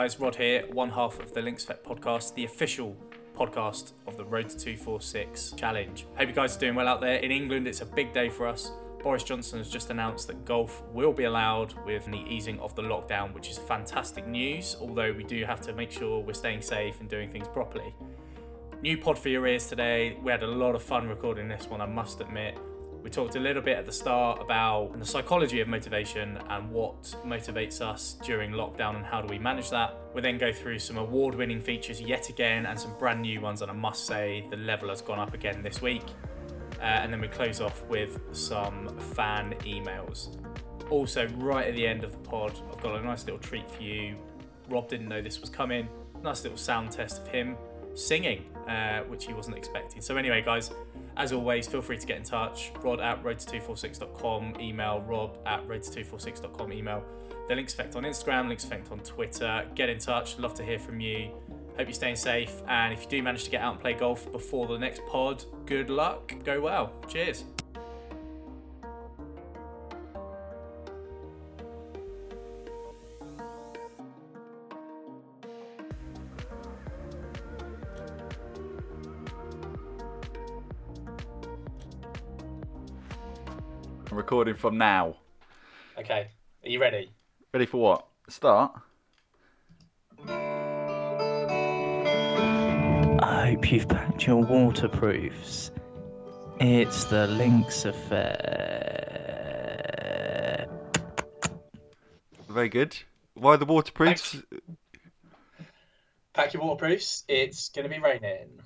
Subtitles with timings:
[0.00, 2.96] Guys, Rod here, one half of the Links Effect podcast, the official
[3.36, 6.06] podcast of the Road to 246 challenge.
[6.16, 7.16] Hope you guys are doing well out there.
[7.16, 8.72] In England, it's a big day for us.
[9.02, 12.80] Boris Johnson has just announced that golf will be allowed with the easing of the
[12.80, 16.98] lockdown, which is fantastic news, although we do have to make sure we're staying safe
[17.00, 17.94] and doing things properly.
[18.80, 20.16] New pod for your ears today.
[20.22, 22.56] We had a lot of fun recording this one, I must admit.
[23.02, 27.02] We talked a little bit at the start about the psychology of motivation and what
[27.24, 29.96] motivates us during lockdown and how do we manage that.
[30.14, 33.62] We then go through some award winning features yet again and some brand new ones,
[33.62, 36.04] and I must say the level has gone up again this week.
[36.78, 40.36] Uh, and then we close off with some fan emails.
[40.90, 43.82] Also, right at the end of the pod, I've got a nice little treat for
[43.82, 44.16] you.
[44.68, 45.88] Rob didn't know this was coming.
[46.22, 47.56] Nice little sound test of him
[47.94, 50.00] singing, uh, which he wasn't expecting.
[50.00, 50.70] So, anyway, guys,
[51.16, 52.72] as always, feel free to get in touch.
[52.82, 57.04] Rod at roadto246.com, email rob at roadto246.com, email
[57.48, 59.66] the Links Effect on Instagram, Links Effect on Twitter.
[59.74, 61.30] Get in touch, love to hear from you.
[61.76, 64.30] Hope you're staying safe, and if you do manage to get out and play golf
[64.32, 66.34] before the next pod, good luck.
[66.44, 66.92] Go well.
[67.08, 67.44] Cheers.
[84.30, 85.16] Recording from now.
[85.98, 86.28] Okay,
[86.64, 87.10] are you ready?
[87.52, 88.06] Ready for what?
[88.28, 88.70] Start.
[93.18, 95.72] I hope you've packed your waterproofs.
[96.60, 98.28] It's the Lynx affair.
[102.48, 102.96] Very good.
[103.34, 104.36] Why the waterproofs?
[106.34, 107.24] Pack your waterproofs.
[107.26, 108.60] It's going to be raining.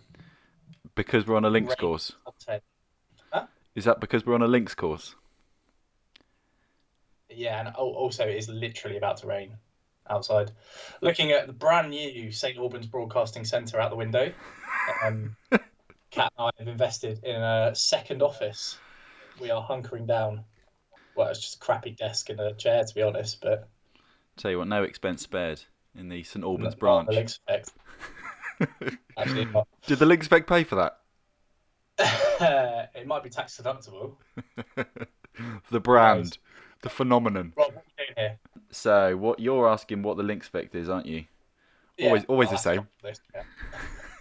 [0.95, 1.77] Because we're on a links Rain.
[1.78, 2.12] course.
[2.23, 2.61] Top 10.
[3.75, 5.15] Is that because we're on a links course?
[7.37, 9.56] Yeah, and also it is literally about to rain
[10.09, 10.53] outside.
[11.00, 14.33] Looking at the brand new St Albans Broadcasting Centre out the window,
[15.05, 15.37] um,
[16.11, 18.78] Kat and I have invested in a second office.
[19.41, 20.44] We are hunkering down.
[21.17, 23.69] Well, it's just a crappy desk and a chair, to be honest, but
[24.37, 25.62] Tell you what, no expense spared
[25.94, 27.39] in the St Albans not branch.
[27.47, 28.99] the.
[29.19, 29.69] Actually, not.
[29.87, 30.99] Did the links effect pay for that?
[32.94, 34.17] it might be tax deductible.
[35.71, 36.39] the brand,
[36.84, 37.53] the phenomenon.
[37.56, 38.39] Rob, what are here?
[38.71, 41.25] So, what you're asking what the links effect is, aren't you?
[42.03, 42.87] Always- always the same.
[43.03, 43.43] list, yeah.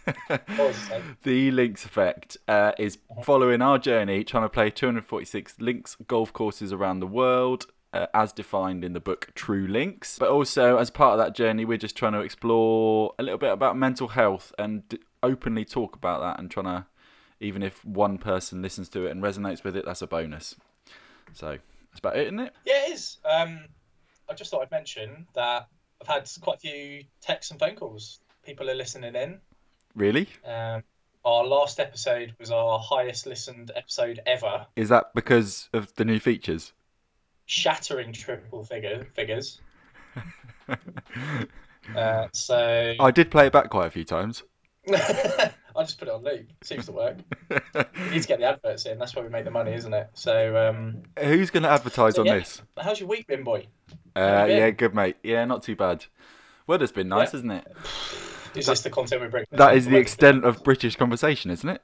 [0.60, 1.18] Always the same.
[1.24, 6.74] The links effect uh, is following our journey trying to play 246 links golf courses
[6.74, 7.68] around the world.
[7.94, 10.18] Uh, as defined in the book True Links.
[10.18, 13.52] But also, as part of that journey, we're just trying to explore a little bit
[13.52, 16.88] about mental health and d- openly talk about that and trying to,
[17.40, 20.56] even if one person listens to it and resonates with it, that's a bonus.
[21.34, 21.60] So,
[21.94, 22.54] that's about it, isn't it?
[22.66, 23.18] Yeah, it is.
[23.24, 23.66] Um,
[24.28, 25.68] I just thought I'd mention that
[26.02, 28.20] I've had quite a few texts and phone calls.
[28.44, 29.40] People are listening in.
[29.96, 30.28] Really?
[30.46, 30.84] Um,
[31.24, 36.20] our last episode was our highest listened episode ever, Is that because of the new
[36.20, 36.74] features?
[37.46, 39.62] shattering triple figure figures.
[41.98, 44.44] Uh, so I did play it back quite a few times.
[45.78, 46.48] I just put it on loop.
[46.64, 47.18] Seems to work.
[47.76, 48.98] You need to get the adverts in.
[49.00, 50.10] That's where we make the money, isn't it?
[50.14, 52.36] So, um, Who's going to advertise So, on yeah.
[52.40, 52.62] this?
[52.80, 53.68] how's your week been, boy?
[54.16, 54.58] Uh, been?
[54.58, 55.16] yeah, good mate.
[55.24, 56.06] Yeah, not too bad.
[56.68, 57.40] Weather's been nice, Yeah.
[57.40, 57.68] isn't it?
[58.56, 59.46] Is this the content we bring?
[59.52, 61.82] That is the extent of British conversation, isn't it?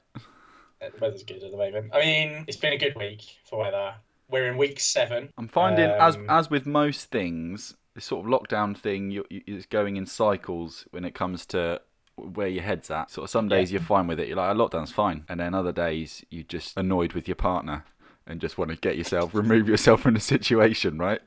[0.80, 1.90] The weather's good at the moment.
[1.92, 3.94] I mean, it's been a good week for weather.
[4.28, 5.30] We're in week seven.
[5.36, 9.42] I'm finding, as Um, as with most things, this sort of lockdown thing you, you,
[9.46, 11.80] is going in cycles when it comes to
[12.20, 13.10] where your head's at.
[13.10, 14.28] Sort of some days you're fine with it.
[14.28, 17.84] You're like, oh, lockdown's fine, and then other days you're just annoyed with your partner
[18.26, 21.20] and just want to get yourself remove yourself from the situation, right?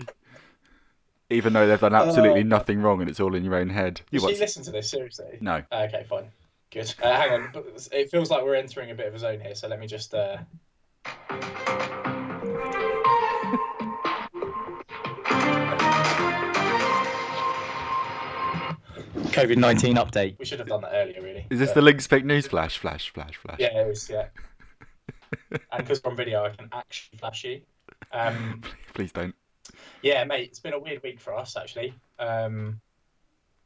[1.30, 2.44] Even though they've done absolutely Oh.
[2.44, 4.02] nothing wrong and it's all in your own head.
[4.12, 5.38] You she listen to this seriously?
[5.42, 5.63] No.
[5.72, 6.25] Uh, okay, fine.
[6.69, 6.94] Good.
[7.01, 7.50] Uh, hang on.
[7.92, 10.13] It feels like we're entering a bit of a zone here, so let me just.
[10.13, 10.38] Uh,
[19.33, 20.38] COVID 19 update.
[20.39, 21.45] We should have done that earlier, really.
[21.50, 22.77] Is this But- the Links Effect news flash?
[22.77, 23.57] Flash, flash, flash.
[23.59, 24.27] Yeah, it was, yeah.
[25.51, 27.62] and because we're on video, I can actually flash you.
[28.12, 28.62] Um,
[28.94, 29.35] Please don't.
[30.01, 31.94] Yeah, mate, it's been a weird week for us actually.
[32.19, 32.80] Um,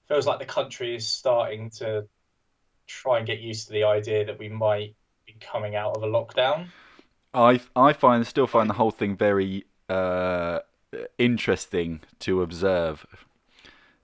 [0.08, 2.08] feels like the country is starting to
[2.86, 6.08] try and get used to the idea that we might be coming out of a
[6.08, 6.68] lockdown.
[7.34, 10.60] I I find still find the whole thing very uh,
[11.18, 13.06] interesting to observe.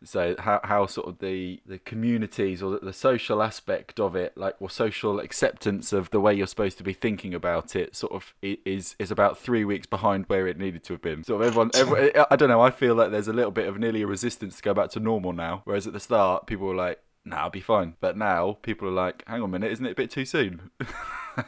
[0.07, 4.37] So how how sort of the the communities or the, the social aspect of it,
[4.37, 8.13] like or social acceptance of the way you're supposed to be thinking about it, sort
[8.13, 11.23] of is is about three weeks behind where it needed to have been.
[11.23, 12.61] Sort of everyone, everyone I don't know.
[12.61, 14.99] I feel like there's a little bit of nearly a resistance to go back to
[14.99, 15.61] normal now.
[15.65, 18.91] Whereas at the start, people were like, "Nah, I'll be fine," but now people are
[18.91, 20.69] like, "Hang on a minute, isn't it a bit too soon?"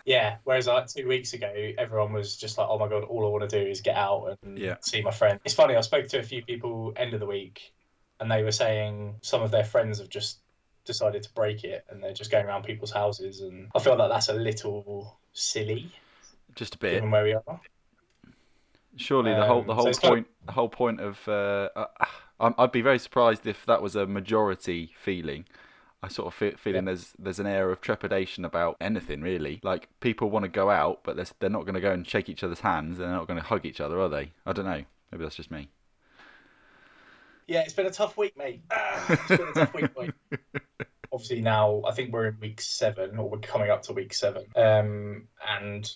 [0.06, 0.38] Yeah.
[0.46, 3.48] Whereas like two weeks ago, everyone was just like, "Oh my god, all I want
[3.48, 4.78] to do is get out and Yeah.
[4.81, 5.75] see my friend." It's funny.
[5.75, 7.72] I spoke to a few people end of the week,
[8.19, 10.39] and they were saying some of their friends have just
[10.85, 14.09] decided to break it, and they're just going around people's houses, and I feel like
[14.09, 15.91] that's a little silly
[16.56, 16.94] Just a bit.
[16.95, 17.59] given where we are.
[18.97, 21.69] Surely the whole Um, the so whole kind of- point the whole point of uh,
[21.75, 21.88] uh,
[22.39, 25.45] I'm- I'd be very surprised if that was a majority feeling.
[26.03, 29.59] I sort of feel feeling there's there's an air of trepidation about anything really.
[29.63, 32.29] Like people want to go out, but they're, they're not going to go and shake
[32.29, 32.97] each other's hands.
[33.00, 34.31] They're not going to hug each other, are they?
[34.45, 34.83] I don't know.
[35.11, 35.68] Maybe that's just me.
[37.47, 38.63] Yeah, it's been a tough week, mate.
[38.71, 40.13] Ah, it's been a tough week, mate.
[41.12, 44.45] Obviously, now I think we're in week seven, or we're coming up to week seven.
[44.56, 45.89] Um, and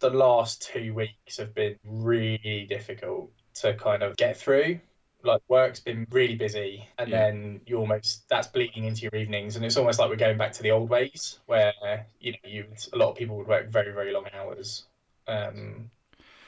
[0.00, 4.80] the last two weeks have been really difficult to kind of get through.
[5.22, 7.18] Like work's been really busy, and Yeah.
[7.18, 10.52] then you almost that's bleeding into your evenings, and it's almost like we're going back
[10.52, 13.92] to the old ways where you know you a lot of people would work very
[13.92, 14.84] very long hours.
[15.26, 15.90] Um,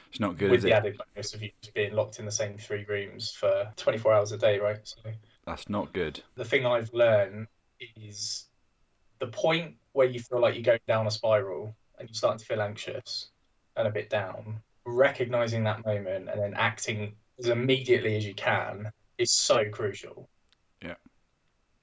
[0.09, 0.73] It's not good, with is the it?
[0.73, 4.31] added bonus of you just being locked in the same three rooms for 24 hours
[4.31, 4.79] a day, right?
[4.83, 4.97] So
[5.45, 6.21] That's not good.
[6.35, 7.47] the thing I've learned
[7.95, 8.45] is
[9.19, 12.45] the point where you feel like you're going down a spiral and you're starting to
[12.45, 13.29] feel anxious
[13.75, 18.91] and a bit down, recognizing that moment and then acting as immediately as you can
[19.17, 20.27] is so crucial.
[20.83, 20.95] Yeah.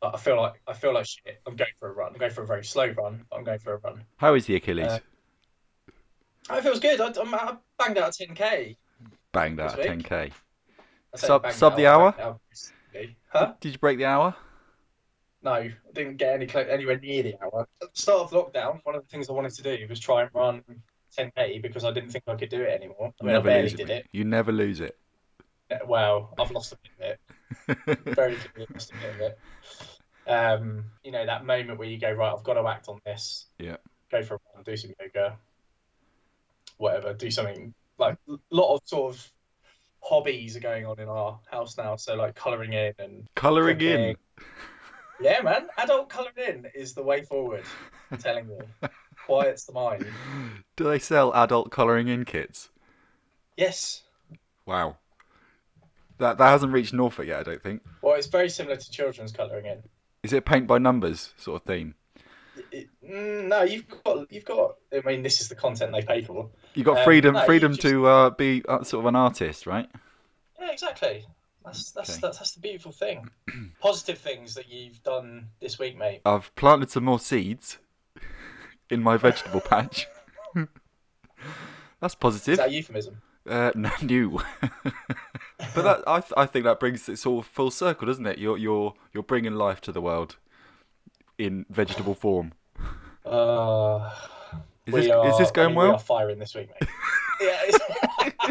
[0.01, 1.41] But I feel like I feel like shit.
[1.47, 2.13] I'm going for a run.
[2.13, 3.25] I'm going for a very slow run.
[3.31, 4.05] But I'm going for a run.
[4.17, 4.87] How is the Achilles?
[4.87, 4.99] Uh,
[6.51, 7.01] it feels good.
[7.01, 8.77] I, I'm- banged out 10k.
[9.33, 10.33] Banged out this at 10k.
[11.15, 12.13] Sub- sub out, the hour?
[12.13, 13.17] banged out recently.
[13.29, 13.55] Huh?
[13.61, 14.35] Did you break the hour?
[15.43, 17.69] No, I didn't get any anywhere near the hour.
[17.83, 20.23] At the start of lockdown, one of the things I wanted to do was try
[20.23, 20.63] and run
[21.17, 23.13] 10k because I didn't think I could do it anymore.
[23.21, 23.77] I mean, never I barely it.
[23.77, 24.07] did it.
[24.13, 24.97] You never lose it.
[25.87, 27.19] Well, I've lost a bit
[27.69, 27.99] of it.
[28.15, 29.39] Very clearly lost a bit of it.
[30.29, 33.47] Um, you know, that moment where you go, right, I've got to act on this.
[33.59, 33.77] Yeah.
[34.11, 35.37] Go for a run, do some yoga,
[36.77, 37.75] whatever, do something.
[37.99, 39.33] Like, a lot of sort of
[40.03, 41.97] hobbies are going on in our house now.
[41.97, 44.17] So, like, colouring in and Colouring in.
[45.21, 45.69] Yeah, man.
[45.79, 47.65] Adult colouring in is the way forward.
[48.11, 48.89] I'm telling you.
[49.25, 50.07] Quiets the mind.
[50.77, 52.69] Do they sell adult colouring in kits?
[53.57, 54.03] Yes.
[54.67, 54.99] Wow.
[56.19, 57.83] That that hasn't reached Norfolk yet, I don't think.
[58.03, 59.83] Well, it's very similar to children's colouring in.
[60.23, 61.95] Is it paint by numbers sort of theme?
[63.09, 64.77] Mm, no, you've got, you've got.
[64.93, 66.49] I mean, this is the content they pay for.
[66.75, 69.67] You got Um, freedom, no, freedom just- to uh, be uh, sort of an artist,
[69.67, 69.89] right?
[70.61, 71.25] Yeah, exactly.
[71.65, 72.19] That's that's Okay.
[72.23, 73.29] that's, that's the beautiful thing.
[73.81, 76.21] Positive things that you've done this week, mate.
[76.25, 77.79] I've planted some more seeds
[78.91, 80.07] in my vegetable patch.
[82.01, 82.57] That's Is positive.
[82.59, 83.21] that a euphemism?
[83.49, 84.41] Uh, no, new.
[84.83, 88.39] but that, I, th- I think that brings it sort of full circle, doesn't it?
[88.39, 90.37] You're you're you're bringing life to the world
[91.39, 92.53] in vegetable form.
[93.27, 94.11] Uh,
[94.87, 95.95] Is this are, is this I going mean, We well?
[95.97, 96.89] are firing this week, mate.
[97.41, 97.63] yeah.
[97.67, 97.79] Is,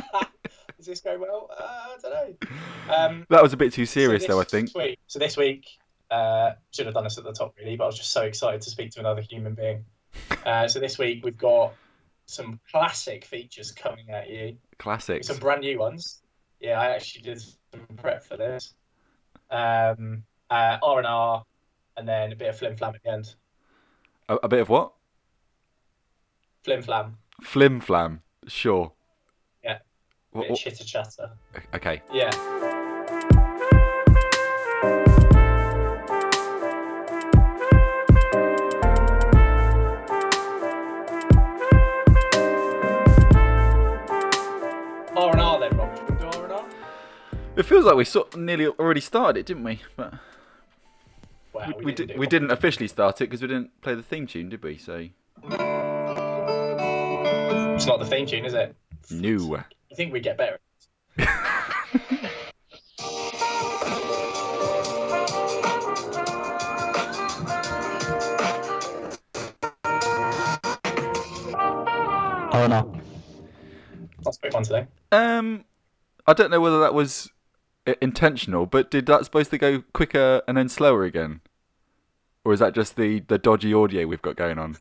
[0.80, 1.50] is this going well?
[1.58, 2.14] Uh, I don't
[2.90, 2.94] know.
[2.94, 4.42] Um, That was a bit too serious, so though.
[4.42, 4.76] I think.
[4.76, 5.66] Week, so this week,
[6.12, 8.62] uh, should have done this at the top really, but I was just so excited
[8.62, 9.86] to speak to another human being.
[10.46, 11.74] Uh, so this week we've got
[12.28, 15.26] some classic features coming at you, Classics.
[15.28, 16.22] some brand new ones.
[16.62, 18.76] Yeah, I actually did some prep for this.
[19.50, 21.44] Um, uh, R and R,
[21.98, 23.36] and then a bit of flim flam at the end.
[24.30, 24.94] A, a bit of what?
[26.64, 28.22] Flim flam, Flim flam.
[28.48, 28.92] Sure.
[29.64, 29.80] Yeah.
[30.34, 31.32] Wha- bit of chitter chatter.
[31.74, 32.02] okay.
[32.12, 32.32] Yeah.
[45.18, 45.96] R and R then, Rob.
[45.98, 46.66] Should we do R and R?
[47.56, 49.82] It feels like we sort of nearly already started it, didn't we?
[49.96, 50.14] But
[51.66, 54.04] Well, we, we, didn't did, we didn't officially start it because we didn't play the
[54.04, 54.78] theme tune, did we?
[54.78, 55.08] So
[57.76, 58.76] It's not the theme tune, is it?
[59.12, 59.56] new.
[59.58, 59.64] I
[59.96, 60.60] think we get better?
[72.58, 73.02] Oh no.
[74.24, 74.88] That's a quick one today.
[75.12, 75.66] Um,
[76.26, 77.30] I don't know whether that was
[78.02, 81.42] intentional, but did that supposed to go quicker and then slower again,
[82.46, 84.78] or is that just the, the dodgy audio we've got going on?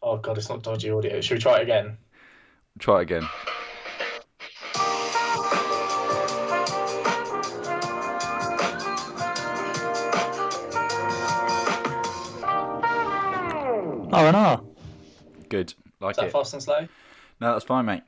[0.00, 1.20] Oh god, it's not dodgy audio.
[1.20, 1.98] Should we try it again?
[2.78, 3.28] Try it again.
[14.12, 14.62] R and R.
[15.48, 15.74] Good.
[16.00, 16.32] Like Is that it.
[16.32, 16.86] fast and slow?
[17.40, 18.02] No, that's fine, mate.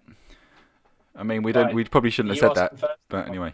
[1.17, 1.67] I mean, we don't.
[1.67, 1.75] Right.
[1.75, 2.99] We probably shouldn't have you said that.
[3.09, 3.53] But anyway.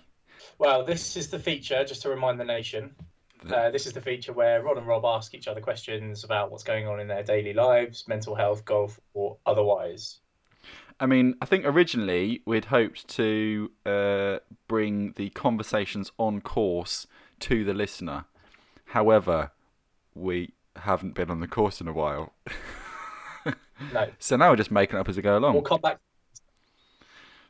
[0.59, 2.95] Well, this is the feature, just to remind the nation,
[3.53, 6.65] uh, this is the feature where Rod and Rob ask each other questions about what's
[6.65, 10.19] going on in their daily lives, mental health, golf, or otherwise.
[11.01, 17.07] I mean, I think originally we'd hoped to uh, bring the conversations on course
[17.41, 18.25] to the listener.
[18.87, 19.51] However,
[20.15, 22.33] we haven't been on the course in a while,
[23.93, 25.55] No, so now we're just making it up as we go along.
[25.55, 25.99] we'll come back.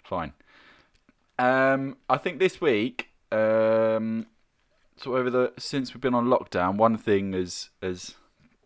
[0.05, 0.33] Fine.
[1.39, 4.27] Um, I think this week, um,
[4.97, 8.15] so over the since we've been on lockdown, one thing has has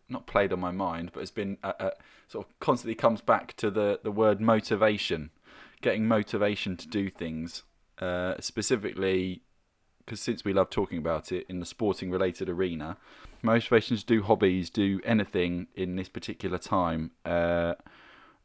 [0.09, 1.91] not played on my mind, but has been uh, uh,
[2.29, 5.31] sort of constantly comes back to the the word motivation,
[5.81, 7.63] getting motivation to do things,
[7.99, 9.43] uh, specifically
[10.05, 12.97] because since we love talking about it in the sporting related arena,
[13.43, 17.11] motivation to do hobbies, do anything in this particular time.
[17.27, 17.75] Uh,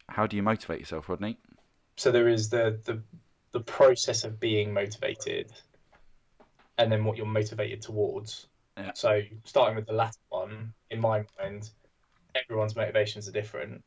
[0.10, 1.38] how do you motivate yourself, Rodney?
[1.96, 3.02] So there is the, the
[3.54, 5.52] the process of being motivated,
[6.78, 8.48] and then what you're motivated towards.
[8.78, 8.92] Yeah.
[8.94, 11.70] So starting with the latter one, in my mind,
[12.36, 13.84] everyone's motivations are different.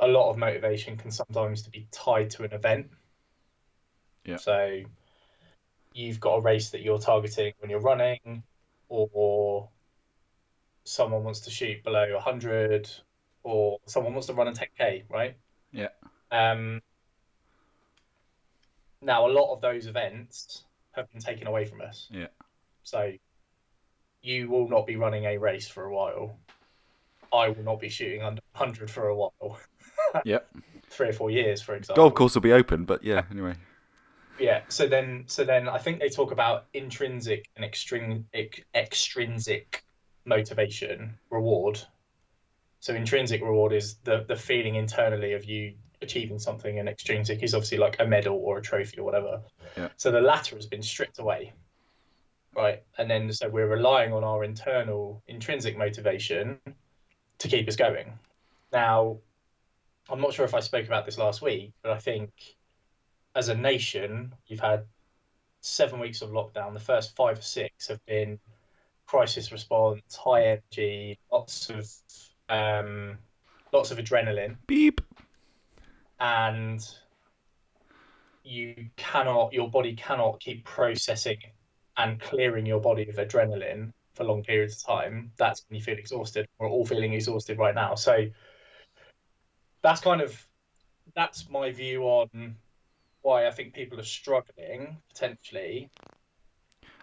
[0.00, 2.90] A lot of motivation can sometimes to be tied to an event.
[4.24, 4.36] Yeah.
[4.36, 4.82] So
[5.92, 8.42] you've got a race that you're targeting when you're running,
[8.88, 9.68] or
[10.84, 12.90] someone wants to shoot below 100,
[13.42, 15.36] or someone wants to run a 10k, right?
[15.72, 15.88] Yeah.
[16.30, 16.82] Um,
[19.00, 22.08] now, a lot of those events have been taken away from us.
[22.10, 22.26] Yeah.
[22.82, 23.12] So
[24.22, 26.38] you will not be running a race for a while.
[27.32, 29.58] I will not be shooting under 100 for a while.
[30.24, 30.48] Yep.
[30.90, 32.04] Three or four years, for example.
[32.04, 33.22] Golf course will be open, but yeah.
[33.32, 33.54] Anyway,
[34.38, 34.60] Yeah.
[34.68, 39.84] So then, so then, I think they talk about intrinsic and extrinsic, extrinsic
[40.24, 41.80] motivation reward.
[42.78, 45.74] So intrinsic reward is the the feeling internally of you
[46.04, 49.42] achieving something, and extrinsic is obviously like a medal or a trophy or whatever.
[49.76, 49.88] Yeah.
[49.96, 51.52] So the latter has been stripped away,
[52.54, 52.82] right?
[52.98, 56.58] And then so we're relying on our internal intrinsic motivation
[57.38, 58.12] to keep us going.
[58.72, 59.18] Now,
[60.08, 62.30] I'm not sure if I spoke about this last week, but I think
[63.34, 64.84] as a nation, you've had
[65.60, 66.74] seven weeks of lockdown.
[66.74, 68.38] The first five or six have been
[69.06, 71.90] crisis response, high energy, lots of
[72.48, 73.18] um,
[73.72, 75.00] lots of adrenaline, beep.
[76.20, 76.80] And
[78.42, 81.38] you cannot, your body cannot keep processing
[81.96, 85.32] and clearing your body of adrenaline for long periods of time.
[85.36, 86.46] That's when you feel exhausted.
[86.58, 87.94] We're all feeling exhausted right now.
[87.94, 88.26] So
[89.82, 90.46] that's kind of
[91.14, 92.56] that's my view on
[93.22, 95.90] why I think people are struggling potentially.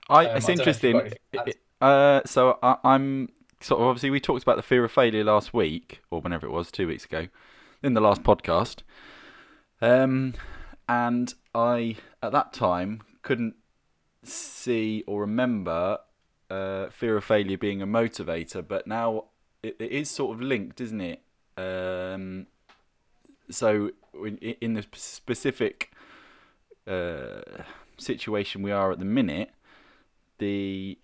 [0.10, 0.92] I, Um, it's I don't know if you've interesting.
[0.94, 1.48] got anything to add.
[1.48, 5.24] It- Uh, so I, I'm sort of obviously we talked about the fear of failure
[5.24, 7.28] last week or whenever it was, two weeks ago,
[7.84, 8.82] in the last podcast.
[9.82, 10.34] Um,
[10.88, 13.56] and I at that time couldn't
[14.24, 16.00] see or remember
[16.50, 19.26] uh, fear of failure being a motivator, but now
[19.64, 21.22] it, it is sort of linked, isn't it?
[21.58, 22.48] Um,
[23.50, 25.92] so in, in the specific
[26.88, 27.42] uh,
[27.98, 29.52] situation we are at the minute,
[30.38, 30.98] the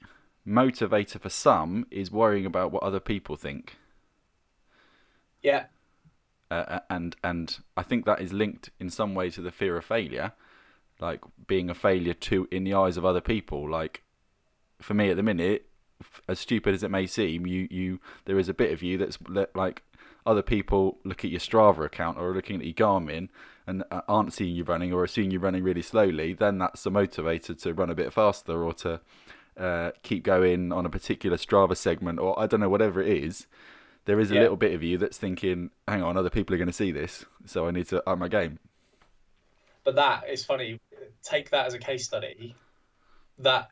[0.47, 3.77] motivator for some is worrying about what other people think,
[5.43, 5.65] Yeah,
[6.49, 9.85] uh, and and I think that is linked in some way to the fear of
[9.85, 10.33] failure,
[10.99, 13.69] like being a failure to in the eyes of other people.
[13.69, 14.03] Like
[14.79, 15.67] for me at the minute,
[16.27, 19.17] as stupid as it may seem, you you there is a bit of you that's
[19.55, 19.83] like
[20.25, 23.29] other people look at your Strava account or looking at your Garmin
[23.65, 26.85] and uh, aren't seeing you running or are seeing you running really slowly, then that's
[26.85, 28.99] a motivator to run a bit faster or to
[29.57, 33.47] uh, keep going on a particular Strava segment or I don't know whatever it is.
[34.07, 34.41] There is a Yeah.
[34.41, 37.25] little bit of you that's thinking, "Hang on, other people are going to see this,
[37.45, 38.57] so I need to up my game."
[39.83, 40.79] but that is funny.
[41.23, 42.55] Take that as a case study.
[43.37, 43.69] That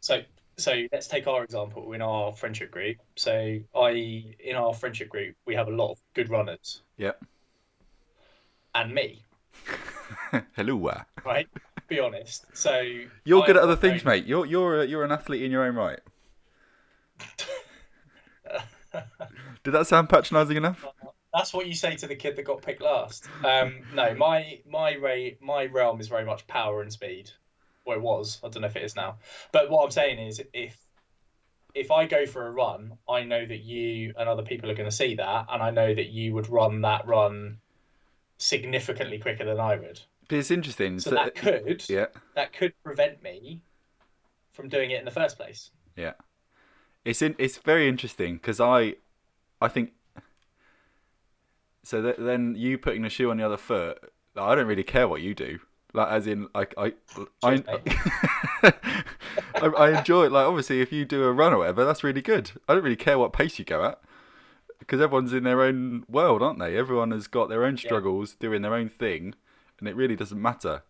[0.00, 0.22] so
[0.58, 2.96] so let's take our example in our friendship group.
[3.16, 7.22] So I in our friendship group we have a lot of good runners Yep.
[8.74, 9.22] and me,
[10.56, 10.90] Hello.
[11.24, 11.48] right?
[11.88, 12.46] Be honest.
[12.56, 12.80] So
[13.24, 14.24] You're I good at other things, mate.
[14.26, 16.00] You're you're a, you're an athlete in your own right.
[19.66, 20.86] Did that sound patronising enough?
[21.34, 23.26] That's what you say to the kid that got picked last.
[23.44, 27.32] Um, no, my my ray, my realm is very much power and speed.
[27.84, 28.38] Well, it was.
[28.44, 29.16] I don't know if it is now.
[29.50, 30.78] But what I'm saying is, if
[31.74, 34.88] if I go for a run, I know that you and other people are going
[34.88, 37.58] to see that, and I know that you would run that run
[38.38, 40.00] significantly quicker than I would.
[40.28, 41.00] But it's interesting.
[41.00, 42.06] So so- that could yeah,
[42.36, 43.62] that could prevent me
[44.52, 45.72] from doing it in the first place.
[45.96, 46.12] yeah.
[47.04, 48.94] It's in, it's very interesting because I
[49.60, 49.92] I think.
[51.82, 53.98] So th- then you putting the shoe on the other foot.
[54.36, 55.60] I don't really care what you do.
[55.94, 56.92] Like as in, like I,
[57.42, 57.62] I,
[59.54, 60.32] I, I enjoy it.
[60.32, 62.50] Like obviously, if you do a run or whatever, that's really good.
[62.68, 64.00] I don't really care what pace you go at
[64.78, 66.76] because everyone's in their own world, aren't they?
[66.76, 69.34] Everyone has got their own struggles, doing their own thing,
[69.78, 70.82] and it really doesn't matter.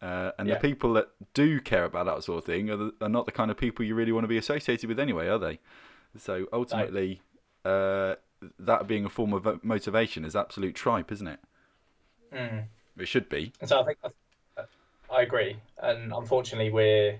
[0.00, 0.54] Uh, and Yeah.
[0.54, 3.32] the people that do care about that sort of thing are, the, are not the
[3.32, 5.60] kind of people you really want to be associated with anyway, are they?
[6.18, 7.22] So ultimately,
[7.64, 8.14] uh,
[8.58, 11.40] that being a form of motivation is absolute tripe, isn't it?
[12.32, 12.64] Mm.
[12.98, 13.52] It should be.
[13.64, 13.98] So I think
[15.10, 15.56] I agree.
[15.80, 17.18] And unfortunately, we're.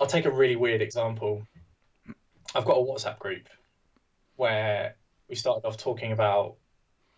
[0.00, 1.46] I'll take a really weird example.
[2.54, 3.48] I've got a WhatsApp group
[4.36, 4.96] where
[5.28, 6.56] we started off talking about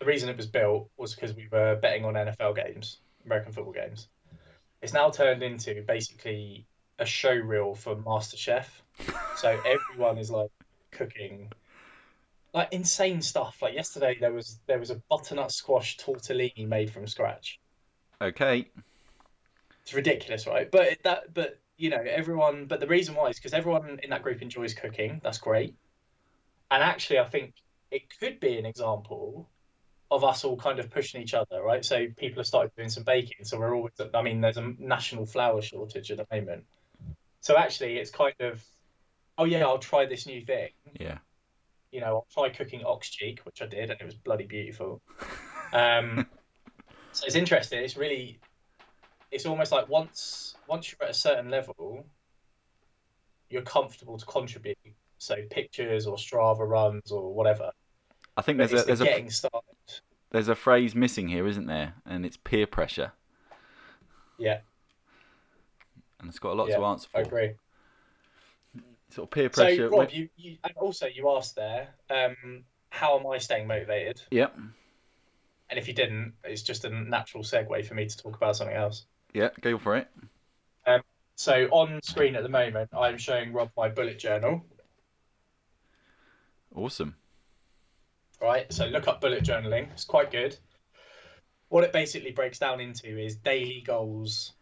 [0.00, 3.72] the reason it was built was because we were betting on NFL games, American football
[3.72, 4.08] games.
[4.82, 6.66] It's now turned into basically
[6.98, 8.66] a show reel for MasterChef.
[9.36, 10.50] So everyone is like
[10.94, 11.52] cooking
[12.54, 13.60] like insane stuff.
[13.60, 17.58] Like yesterday there was there was a butternut squash tortellini made from scratch.
[18.22, 18.68] Okay.
[19.82, 20.70] It's ridiculous, right?
[20.70, 22.66] But that, but you know, everyone.
[22.66, 25.20] But the reason why is because everyone in that group enjoys cooking.
[25.22, 25.74] That's great.
[26.70, 27.54] And actually, I think
[27.90, 29.48] it could be an example
[30.10, 31.84] of us all kind of pushing each other, right?
[31.84, 33.44] So people have started doing some baking.
[33.44, 33.92] So we're always.
[34.14, 36.64] I mean, there's a national flour shortage at the moment.
[37.40, 38.64] So actually, it's kind of,
[39.38, 40.70] oh yeah, I'll try this new thing.
[40.98, 41.18] Yeah.
[41.90, 45.00] You know, I'll try cooking ox cheek, which I did, and it was bloody beautiful.
[45.72, 46.26] Um,
[47.12, 47.82] so it's interesting.
[47.82, 48.40] It's really,
[49.30, 52.06] it's almost like once once you're at a certain level,
[53.50, 54.76] you're comfortable to contribute.
[55.18, 57.70] So pictures or Strava runs or whatever.
[58.36, 59.60] I think But there's a it's the there's a getting started.
[60.30, 61.94] there's a phrase missing here, isn't there?
[62.04, 63.12] And it's peer pressure,
[64.38, 64.60] Yeah,
[66.20, 67.18] and it's got a lot yeah, to answer for.
[67.18, 67.54] I agree.
[69.10, 69.88] Sort of peer So pressure.
[69.88, 74.22] Rob, you, you and also you asked there, um, how am I staying motivated?
[74.30, 74.56] Yep.
[75.70, 78.76] And if you didn't, it's just a natural segue for me to talk about something
[78.76, 79.06] else.
[79.32, 79.50] Yeah.
[79.60, 80.08] Go for it.
[80.86, 81.00] Um,
[81.36, 84.64] so on screen at the moment, I'm showing Rob my bullet journal.
[86.74, 87.14] Awesome.
[88.40, 88.72] right?
[88.72, 89.90] So look up bullet journaling.
[89.92, 90.56] It's quite good.
[91.68, 94.52] What it basically breaks down into is daily goals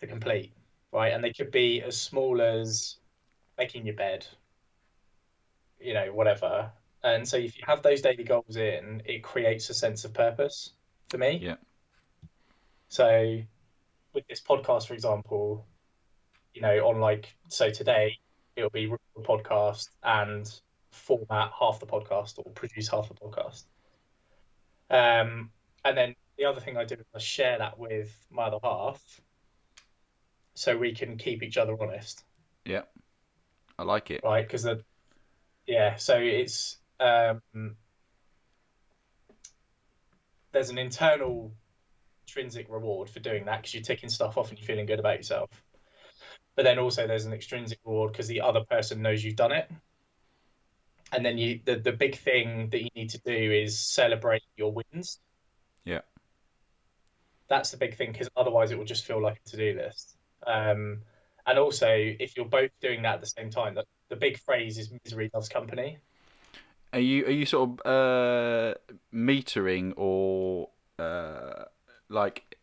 [0.00, 0.52] to complete,
[0.92, 1.12] right?
[1.12, 2.96] And they could be as small as
[3.58, 4.26] making your bed,
[5.80, 6.70] you know, whatever.
[7.02, 10.70] And so if you have those daily goals in, it creates a sense of purpose
[11.10, 11.38] for me.
[11.42, 11.56] Yeah.
[12.88, 13.40] So
[14.14, 15.66] with this podcast, for example,
[16.54, 18.18] you know, on like so today
[18.56, 20.48] it'll be a podcast and
[20.92, 23.64] format half the podcast or produce half the podcast.
[24.90, 25.50] Um,
[25.84, 29.02] and then the other thing I do is I share that with my other half,
[30.54, 32.24] so we can keep each other honest,
[32.64, 32.82] Yeah.
[33.78, 34.22] I like it.
[34.24, 34.46] right?
[34.46, 34.82] Because the
[35.66, 37.76] yeah, so it's um,
[40.52, 41.52] there's an internal
[42.26, 45.18] intrinsic reward for doing that because you're ticking stuff off and you're feeling good about
[45.18, 45.50] yourself.
[46.56, 49.70] But then also there's an extrinsic reward because the other person knows you've done it.
[51.12, 54.72] And then you the, the big thing that you need to do is celebrate your
[54.72, 55.20] wins.
[55.84, 56.00] Yeah.
[57.48, 60.16] That's the big thing because otherwise it will just feel like a to-do list.
[60.46, 61.02] Um,
[61.46, 64.78] and also if you're both doing that at the same time, the, the big phrase
[64.78, 65.98] is misery loves company.
[66.92, 68.74] Are you are you sort of uh,
[69.12, 71.64] metering or uh,
[72.08, 72.56] like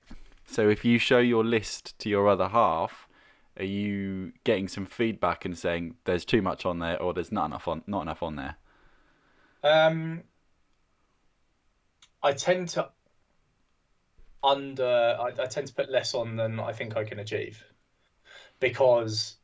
[0.46, 3.08] so if you show your list to your other half,
[3.58, 7.46] are you getting some feedback and saying there's too much on there or there's not
[7.46, 8.56] enough on not enough on there?
[9.64, 10.24] Um,
[12.24, 12.90] I tend to
[14.44, 17.64] under I, I tend to put less on than I think I can achieve
[18.62, 19.36] because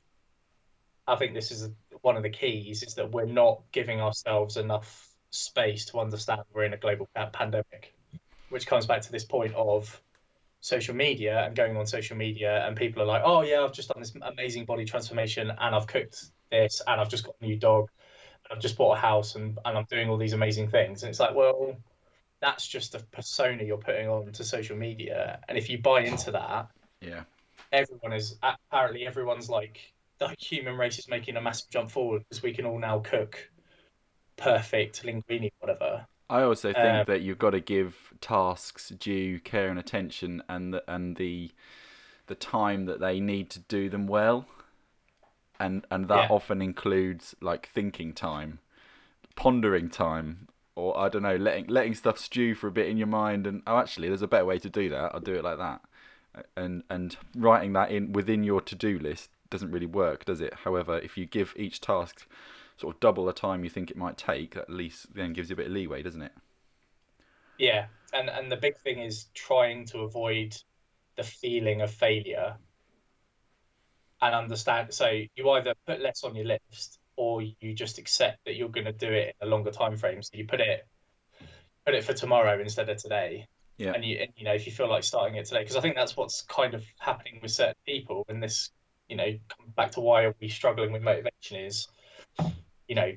[1.06, 1.70] I think this is
[2.02, 6.64] one of the keys is that we're not giving ourselves enough space to understand we're
[6.64, 7.94] in a global pandemic,
[8.48, 10.02] which comes back to this point of
[10.62, 13.90] social media and going on social media and people are like, oh yeah, I've just
[13.90, 17.58] done this amazing body transformation and I've cooked this and I've just got a new
[17.58, 17.90] dog
[18.46, 21.04] and I've just bought a house and, and I'm doing all these amazing things.
[21.04, 21.76] And it's like, well,
[22.42, 25.40] that's just a persona you're putting on to social media.
[25.48, 26.70] And if you buy into that,
[27.02, 27.24] Yeah.
[27.72, 32.44] Everyone is apparently everyone's like the human race is making a massive jump forward because
[32.44, 33.50] we can all now cook
[34.38, 36.06] perfect linguine, whatever.
[36.30, 40.74] I also think Um, that you've got to give tasks due care and attention and
[40.74, 41.52] the, and the
[42.28, 44.48] the time that they need to do them well.
[45.60, 46.30] And and that Yeah.
[46.30, 48.60] often includes like thinking time,
[49.36, 53.08] pondering time, or I don't know, letting letting stuff stew for a bit in your
[53.08, 55.14] mind and oh actually there's a better way to do that.
[55.16, 55.82] I'll do it like that.
[56.56, 60.54] And and writing that in within your to-do list doesn't really work, does it?
[60.64, 62.28] However, if you give each task
[62.78, 65.54] sort of double the time you think it might take, at least then gives you
[65.54, 66.34] a bit of leeway, doesn't it?
[67.58, 70.56] Yeah, and and the big thing is trying to avoid
[71.16, 72.56] the feeling of failure
[74.22, 74.94] and understand.
[74.94, 78.86] So you either put less on your list, or you just accept that you're going
[78.86, 80.22] to do it in a longer time frame.
[80.22, 80.86] So you put it
[81.86, 83.48] put it for tomorrow instead of today.
[83.78, 83.94] Yeah.
[83.94, 85.96] And you and, you know if you feel like starting it today, because I think
[85.96, 88.26] that's what's kind of happening with certain people.
[88.28, 88.72] And this,
[89.08, 89.38] you know,
[89.76, 91.88] back to why are we struggling with motivation is,
[92.88, 93.12] you know,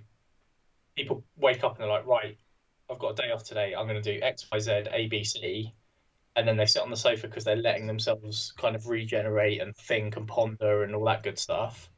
[0.97, 2.37] people wake up and they're like, right,
[2.91, 3.75] I've got a day off today.
[3.77, 5.73] I'm going to do X, Y, Z, A, B, C,
[6.37, 9.75] and then they sit on the sofa because they're letting themselves kind of regenerate and
[9.77, 11.89] think and ponder and all that good stuff.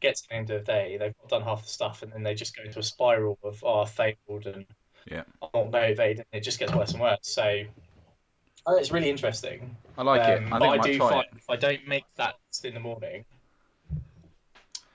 [0.00, 2.34] Get to the end of the day, they've done half the stuff, and then they
[2.34, 4.66] just go into a spiral of oh, I failed and
[5.10, 5.24] Yeah.
[5.42, 7.18] I'm not motivated, and it just gets worse and worse.
[7.22, 7.64] So
[8.72, 9.76] it's really interesting.
[9.98, 10.42] I like it.
[10.44, 11.28] Um, I but I I do find it.
[11.36, 13.24] if I don't make that in the morning,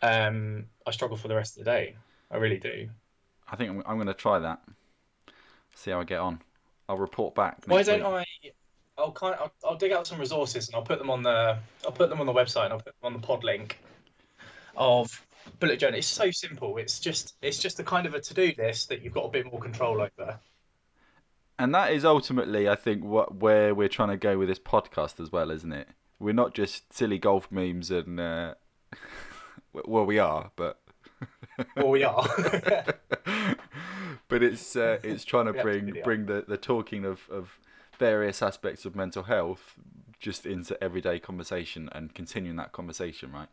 [0.01, 1.95] um, I struggle for the rest of the day.
[2.31, 2.89] I really do.
[3.51, 4.61] I think I'm, I'm going to try that.
[5.75, 6.41] See how I get on.
[6.87, 7.59] I'll report back.
[7.67, 8.25] Why don't week.
[8.45, 8.51] I?
[8.97, 11.91] I'll kind I'll, I'll dig out some resources and I'll put them on the I'll
[11.91, 13.79] put them on the website and I'll put them on the pod link
[14.75, 15.25] of
[15.59, 15.97] bullet journal.
[15.97, 16.77] It's so simple.
[16.77, 19.29] It's just it's just a kind of a to do list that you've got a
[19.29, 20.37] bit more control over.
[21.59, 25.19] And that is ultimately, I think, what where we're trying to go with this podcast
[25.19, 25.89] as well, isn't it?
[26.17, 28.53] We're not just silly golf memes and uh,
[29.73, 30.79] well, we are, but
[31.75, 32.23] Well, we are.
[34.29, 36.03] but it's uh, it's trying to We bring are.
[36.03, 37.59] bring the, the talking of, of
[37.97, 39.75] various aspects of mental health
[40.19, 43.49] just into everyday conversation and continuing that conversation, right?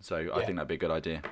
[0.00, 1.22] So I think that'd be a good idea.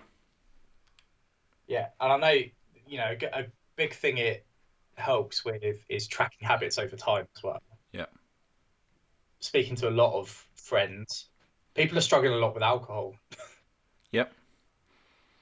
[1.67, 2.41] yeah, and I know
[2.87, 4.45] you know a big thing it
[5.01, 7.63] helps with is tracking habits over time as well.
[7.93, 8.07] Yeah.
[9.41, 11.29] Speaking to a lot of friends,
[11.75, 13.15] people are struggling a lot with alcohol.
[14.13, 14.33] Yep.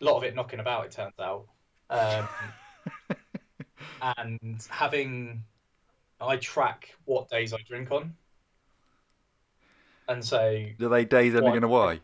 [0.02, 1.46] a lot of it knocking about, it turns out.
[1.88, 2.28] Um,
[4.18, 5.42] and having,
[6.20, 8.12] I track what days I drink on.
[10.06, 11.98] And so, Do they days ending in a Y?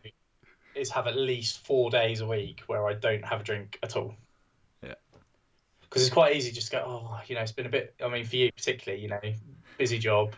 [0.75, 3.95] is have at least four days a week where I don't have a drink at
[3.95, 4.15] all.
[5.95, 8.09] Because it's quite easy just to go, oh, you know, it's been a bit, I
[8.09, 9.21] mean, for you particularly, you know,
[9.77, 10.35] busy job.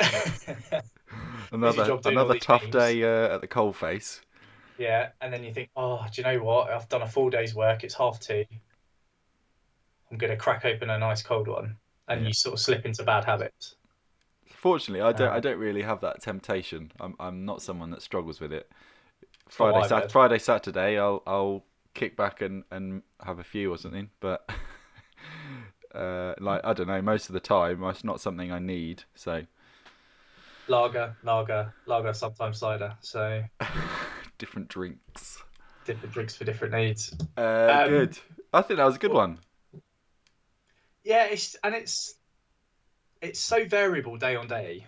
[1.52, 2.72] Another job another tough things.
[2.72, 4.20] day uh, at the coalface.
[4.78, 6.70] Yeah, and then you think, oh, do you know what?
[6.70, 7.84] I've done a full day's work.
[7.84, 8.46] It's half two.
[10.10, 11.76] I'm gonna crack open a nice cold one,
[12.08, 12.28] and Yeah.
[12.28, 13.74] you sort of slip into bad habits.
[14.46, 15.28] Fortunately, I don't.
[15.28, 16.92] Um, I don't really have that temptation.
[16.98, 17.14] I'm.
[17.20, 18.70] I'm not someone that struggles with it.
[18.72, 21.22] Oh, Friday, I've Sat- Friday, Saturday, I'll.
[21.26, 24.10] I'll kick back and, and have a few or something.
[24.20, 24.48] But
[25.94, 27.02] uh, like I don't know.
[27.02, 29.04] Most of the time, it's not something I need.
[29.14, 29.42] So
[30.68, 32.94] Lager, lager, lager, sometimes cider.
[33.00, 33.42] So
[34.38, 35.42] different drinks.
[35.84, 37.12] different drinks for different needs.
[37.36, 38.18] Uh, Um, good.
[38.52, 39.38] I think that was a good one.
[41.02, 42.14] Yeah, it's and it's
[43.22, 44.86] it's so variable day on day,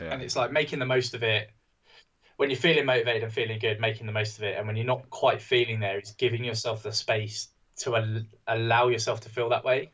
[0.00, 0.12] Yeah.
[0.12, 1.50] and it's like making the most of it.
[2.36, 4.86] When you're feeling motivated and feeling good, making the most of it, and when you're
[4.86, 9.48] not quite feeling there, it's giving yourself the space to al- allow yourself to feel
[9.50, 9.90] that way.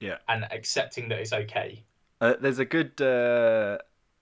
[0.00, 0.16] Yeah.
[0.28, 1.84] And accepting that it's okay.
[2.20, 3.78] Uh, there's a good uh,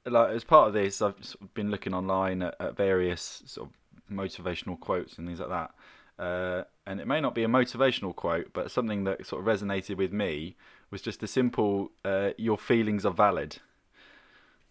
[0.06, 3.68] like as part of this, I've sort of been looking online at, at various sort
[3.68, 5.70] of motivational quotes and things like that.
[6.16, 9.96] Uh, and it may not be a motivational quote, but something that sort of resonated
[9.96, 10.56] with me
[10.90, 13.58] was just a simple uh, "Your feelings are valid."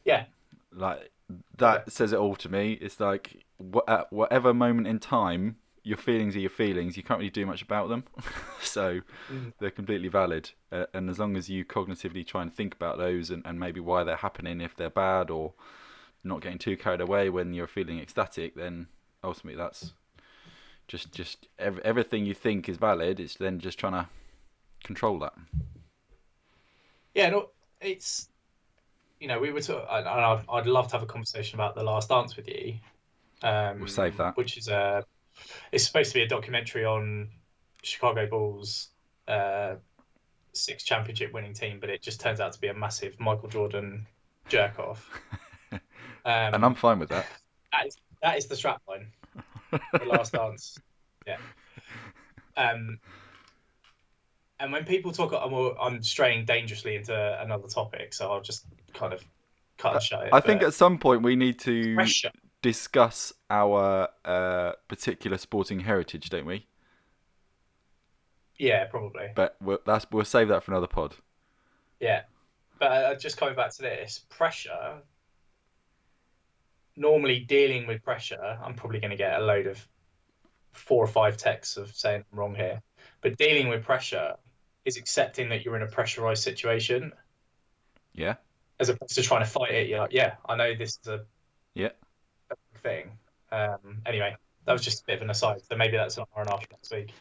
[0.05, 0.25] Yeah.
[0.71, 1.11] Like
[1.57, 2.73] that says it all to me.
[2.81, 6.95] It's like wh- at whatever moment in time, your feelings are your feelings.
[6.97, 8.03] You can't really do much about them,
[8.61, 9.53] so Mm.
[9.59, 10.51] they're completely valid.
[10.71, 13.79] Uh, and as long as you cognitively try and think about those and, and maybe
[13.79, 15.53] why they're happening, if they're bad, or
[16.23, 18.87] not getting too carried away when you're feeling ecstatic, then
[19.23, 19.93] ultimately that's
[20.87, 23.19] just just ev- everything you think is valid.
[23.19, 24.07] It's then just trying to
[24.83, 25.33] control that.
[27.13, 27.49] Yeah, no,
[27.81, 28.29] it's
[29.23, 31.83] you know we were talking, and I'd, I'd love to have a conversation about the
[31.83, 32.75] Last Dance with you.
[33.41, 34.35] Um, We'll save that.
[34.35, 35.05] Which is a,
[35.71, 37.29] it's supposed to be a documentary on
[37.83, 38.89] Chicago Bulls,
[39.29, 39.75] uh,
[40.51, 44.05] six championship winning team, but it just turns out to be a massive Michael Jordan
[44.49, 45.09] jerk off.
[45.71, 45.79] Um,
[46.25, 47.25] and I'm fine with that.
[47.71, 49.05] that is that is the strapline.
[49.71, 50.77] the Last Dance.
[51.25, 51.37] Yeah.
[52.57, 52.99] Um,
[54.59, 59.13] and when people talk, I'm, I'm straying dangerously into another topic, so I'll just kind
[59.13, 59.23] of
[59.77, 60.33] cut and shut it.
[60.33, 62.31] I think at some point we need to pressure.
[62.61, 66.67] discuss our uh, particular sporting heritage, don't we?
[68.57, 69.27] Yeah, probably.
[69.35, 71.15] But we'll, that's we'll save that for another pod.
[71.99, 72.21] Yeah,
[72.79, 75.01] but uh, just coming back to this pressure.
[76.95, 79.85] Normally, dealing with pressure, I'm probably going to get a load of
[80.73, 82.81] four or five texts of saying I'm wrong here.
[83.21, 84.35] But dealing with pressure
[84.85, 87.11] is accepting that you're in a pressurized situation
[88.13, 88.35] Yeah.
[88.83, 89.87] As opposed to trying to fight it.
[89.87, 91.25] You're like, yeah, I know this is a
[91.73, 91.89] Yeah.
[92.81, 93.11] thing.
[93.51, 95.61] Um, anyway, that was just a bit of an aside.
[95.69, 97.11] So maybe that's an R and R next week.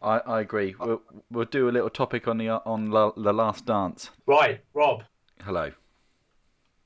[0.00, 0.74] I, I agree.
[0.78, 4.10] We'll, we'll do a little topic on the on la, the last dance.
[4.26, 5.02] Right, Rob,
[5.44, 5.72] Hello.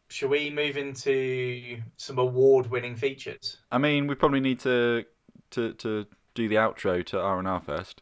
[0.09, 3.59] shall we move into some award-winning features?
[3.71, 5.05] I mean, we probably need to
[5.51, 8.02] to to do the outro to R and R first.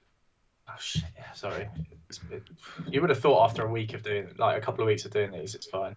[0.70, 1.04] Oh shit!
[1.16, 1.68] Yeah, sorry.
[2.08, 2.42] It's, it,
[2.88, 5.10] you would have thought after a week of doing, like a couple of weeks of
[5.10, 5.96] doing these, it's fine.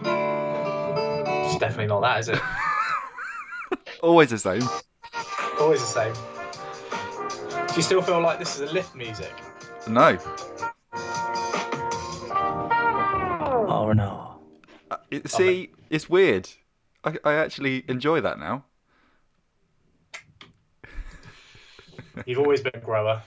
[0.00, 2.40] It's definitely not that, is it?
[4.02, 4.62] Always the same.
[5.58, 6.14] Always the same.
[7.68, 9.32] Do you still feel like this is a lift music?
[9.88, 10.18] No.
[12.30, 14.36] R and R.
[14.90, 16.48] Uh, It, see, it's weird.
[17.04, 18.64] I, I actually enjoy that now.
[22.26, 23.22] You've always been a grower.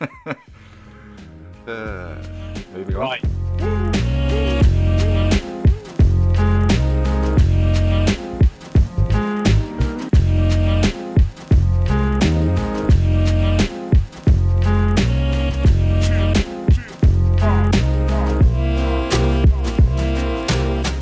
[1.66, 2.14] Uh,
[2.74, 3.00] moving on.
[3.00, 3.20] Right.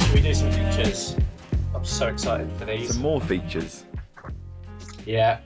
[0.00, 1.16] Should we do some features?
[1.74, 2.92] I'm so excited for these.
[2.92, 3.84] Some more features.
[5.04, 5.40] Yeah.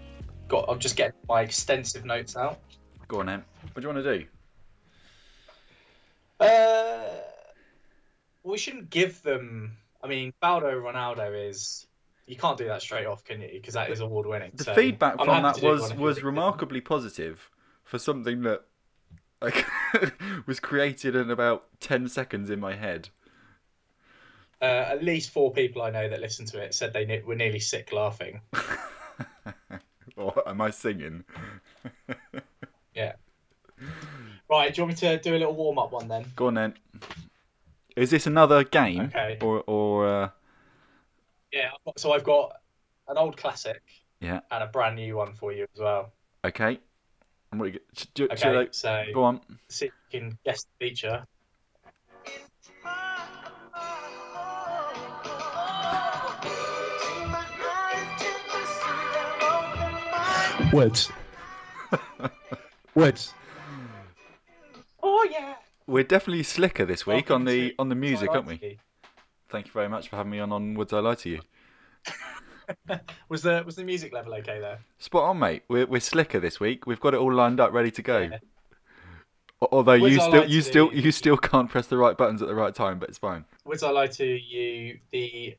[0.48, 0.66] Got.
[0.68, 2.61] I'm just getting my extensive notes out.
[3.09, 3.45] Go on, then.
[3.73, 4.27] What do you want to do?
[6.40, 7.05] Uh,
[8.42, 9.77] we shouldn't give them.
[10.03, 11.87] I mean, Baldo Ronaldo is.
[12.27, 13.49] You can't do that straight off, can you?
[13.53, 14.51] Because that is award winning.
[14.55, 17.51] The feedback from that was was remarkably positive
[17.85, 18.64] for something that
[19.40, 19.64] like
[20.47, 23.11] was created in about ten seconds in my head.
[24.61, 27.37] Uh, at least four people I know that listened to it said they ne- were
[27.37, 28.40] nearly sick laughing.
[30.16, 31.25] Or am I singing?
[34.50, 34.56] Yeah.
[34.56, 34.74] Right.
[34.74, 36.24] Do you want me to do a little warm up one then?
[36.37, 36.74] Go on then.
[37.96, 39.02] Is this another game?
[39.14, 39.38] Okay.
[39.40, 40.28] Or or uh,
[41.52, 41.70] Yeah.
[41.74, 42.52] I've got- So I've got
[43.09, 43.82] an old classic
[44.20, 44.40] yeah?
[44.50, 46.12] and a brand new one for you as well.
[46.44, 46.78] Okay.
[47.52, 48.37] And what you, sh- do, Okay.
[48.37, 49.40] shall I- So go on.
[49.68, 51.24] see if you can guess the feature.
[60.72, 61.11] Woods.
[62.94, 63.32] Woods.
[65.18, 65.55] Oh yeah.
[65.87, 68.59] We're definitely slicker this week on the on the music, aren't we?
[68.62, 68.76] You.
[69.48, 71.40] Thank you very much for having me on on Woods I Lie to You.
[73.29, 74.81] Was the was the music level okay there?
[74.98, 75.62] Spot on, mate.
[75.68, 76.85] We're we're slicker this week.
[76.87, 78.18] We've got it all lined up, ready to go.
[78.18, 78.38] Yeah.
[79.72, 82.42] Although Woods you I still you still You- you still can't press the right buttons
[82.42, 83.44] at the right time, but it's fine.
[83.64, 84.98] Would I lie to you?
[85.12, 85.57] The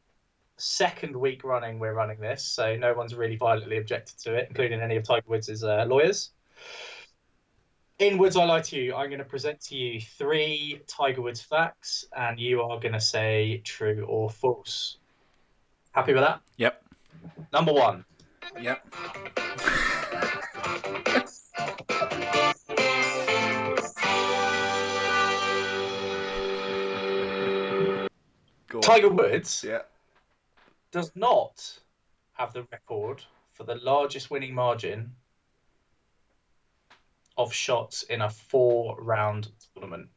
[0.58, 4.82] second week running we're running this, so no one's really violently objected to it, including
[4.82, 6.32] any of Tiger Woods' uh, lawyers.
[8.00, 11.42] In Woods I Lie to You, I'm going to present to you three Tiger Woods
[11.42, 14.98] facts, and you are going to say true or false.
[15.94, 16.42] Happy with that?
[16.58, 16.84] Yep.
[17.52, 18.06] Number one.
[18.62, 18.86] Yep.
[28.84, 29.82] Tiger Woods Yeah.
[30.92, 31.80] does not
[32.34, 35.16] have the record for the largest winning margin
[37.38, 40.10] of shots in a four round tournament.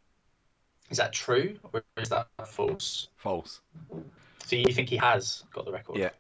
[0.90, 3.08] Is that true or is that false?
[3.16, 3.60] False.
[4.44, 5.98] So you think he has got the record?
[5.98, 6.10] Yeah.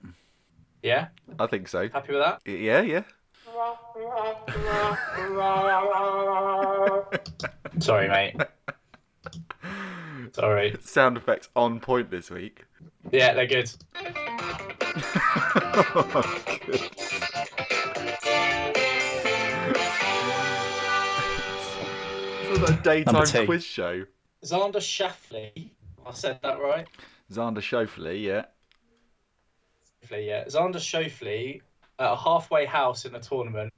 [0.82, 1.08] Yeah?
[1.38, 1.88] I think so.
[1.88, 2.40] Happy with that?
[2.46, 3.02] Yeah, yeah.
[7.80, 8.36] Sorry, mate.
[10.32, 10.76] Sorry.
[10.84, 12.64] Sound effects on point this week.
[13.10, 13.70] Yeah, they're good.
[15.72, 16.90] Oh, good.
[22.64, 23.46] A daytime two.
[23.46, 24.04] quiz show.
[24.44, 25.70] Xander Schauffele.
[26.06, 26.86] I said that right?
[27.32, 28.46] Xander Schauffele, yeah.
[30.02, 30.44] Schauffele, yeah.
[30.44, 31.60] Xander Schauffele
[31.98, 33.72] at a halfway house in a tournament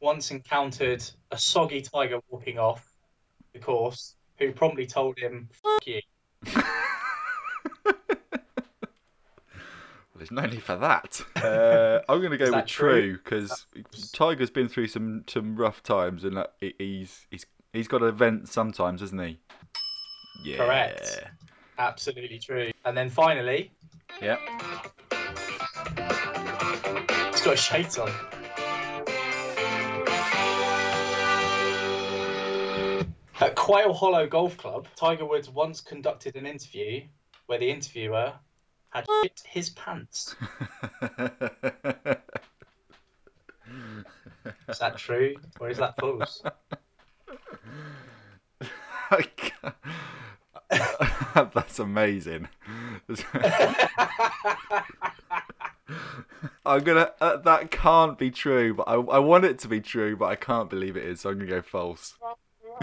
[0.00, 2.96] once encountered a soggy tiger walking off
[3.52, 6.00] the course who promptly told him, F you.
[10.16, 11.20] Well, there's no need for that.
[11.36, 12.90] Uh, I'm going to go with true?
[12.90, 13.66] true because
[14.14, 17.44] Tiger's been through some, some rough times and like, he's he's
[17.76, 19.38] he's got events sometimes, hasn't he?
[20.44, 20.56] Yeah.
[20.58, 21.24] Correct.
[21.78, 22.70] Absolutely true.
[22.84, 23.72] And then finally,
[24.20, 24.36] Yeah.
[27.32, 28.10] he's got shades on.
[33.38, 37.02] At Quail Hollow Golf Club, Tiger Woods once conducted an interview
[37.46, 38.32] where the interviewer
[38.88, 40.34] had shit his pants.
[44.68, 46.42] Is that true or is that false?
[49.10, 49.74] I can't-
[51.54, 52.48] That's amazing.
[56.64, 57.12] I'm gonna.
[57.20, 60.34] Uh, that can't be true, but I, I want it to be true, but I
[60.34, 61.20] can't believe it is.
[61.20, 62.14] So I'm gonna go false.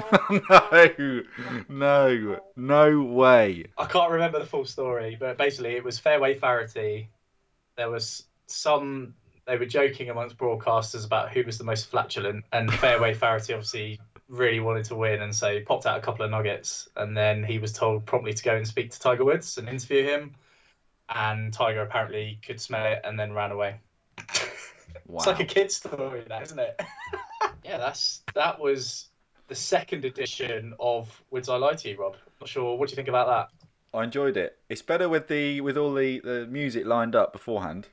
[0.50, 1.22] no,
[1.70, 3.66] no, no way.
[3.78, 7.10] I can't remember the full story, but basically it was Fairway Feherty.
[7.76, 9.14] There was some
[9.46, 14.00] they were joking amongst broadcasters about who was the most flatulent, and Fairway Feherty obviously
[14.34, 17.43] really wanted to win, and so he popped out a couple of nuggets, and then
[17.43, 20.34] he was told promptly to go and speak to Tiger Woods and interview him,
[21.08, 23.76] and Tiger apparently could smell it and then ran away.
[24.17, 24.26] Wow.
[25.17, 26.82] It's like a kid's story, that isn't it?
[27.63, 29.10] yeah, that's that was
[29.48, 32.15] the second edition of Woods I Lie to You, Rob.
[32.39, 32.78] Not sure.
[32.78, 33.67] What do you think about that?
[33.98, 34.58] I enjoyed it.
[34.69, 37.88] It's better with the with all the, the music lined up beforehand.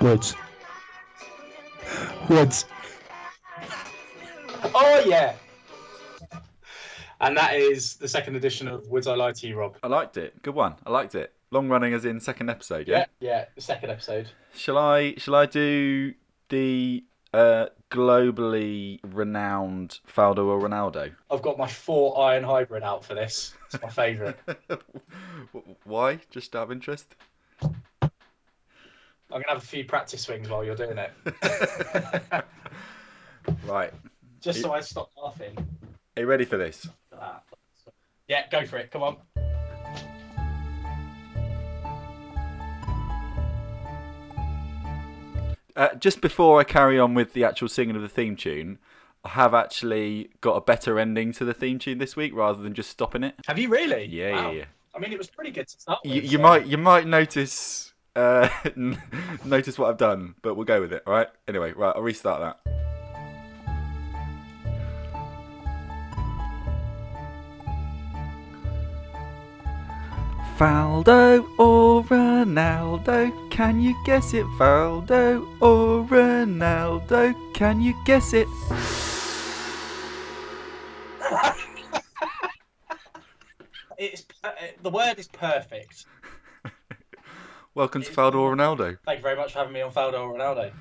[0.00, 0.34] Woods.
[2.28, 2.64] Woods.
[4.74, 5.34] Oh yeah.
[7.20, 9.76] And that is the second edition of Woods I Lie to You, Rob.
[9.82, 10.40] I liked it.
[10.42, 10.76] Good one.
[10.86, 11.34] I liked it.
[11.50, 12.88] Long running as in second episode.
[12.88, 13.04] Yeah.
[13.20, 14.30] Yeah, yeah, the second episode.
[14.54, 15.14] Shall I?
[15.18, 16.14] Shall I do
[16.48, 21.12] the uh, globally renowned Faldo or Ronaldo?
[21.30, 23.52] I've got my four iron hybrid out for this.
[23.66, 24.36] It's my favourite.
[25.84, 26.20] Why?
[26.30, 27.14] Just out of interest.
[29.32, 31.12] I'm gonna have a few practice swings while you're doing it,
[33.64, 33.92] Right.
[34.40, 35.56] just so I stop laughing.
[36.16, 36.88] Are you ready for this?
[37.12, 37.40] Ah.
[38.28, 38.90] Yeah, go for it.
[38.90, 39.16] Come on.
[45.76, 48.78] Uh, just before I carry on with the actual singing of the theme tune,
[49.24, 52.74] I have actually got a better ending to the theme tune this week rather than
[52.74, 53.34] just stopping it.
[53.46, 54.04] Have you really?
[54.06, 54.50] Yeah, Wow.
[54.50, 54.64] yeah, yeah.
[54.94, 56.12] I mean, it was pretty good to start with.
[56.14, 58.48] You, you so- might you might notice uh,
[59.44, 61.02] notice what I've done, but we'll go with it.
[61.06, 61.28] All right.
[61.48, 61.94] Anyway, right.
[61.94, 62.70] I'll restart that.
[70.58, 73.50] Faldo or Ronaldo?
[73.50, 74.44] Can you guess it?
[74.58, 77.34] Faldo or Ronaldo?
[77.54, 78.46] Can you guess it?
[84.00, 84.50] It's uh,
[84.82, 86.06] the word is perfect.
[87.74, 88.98] Welcome to Faldo or Ronaldo.
[89.04, 90.72] Thank you very much for having me on Faldo or Ronaldo.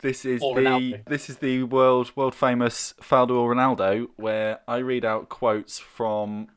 [0.00, 1.04] This is Or the Ronaldo.
[1.06, 6.48] this is the world world famous Faldo or Ronaldo, where I read out quotes from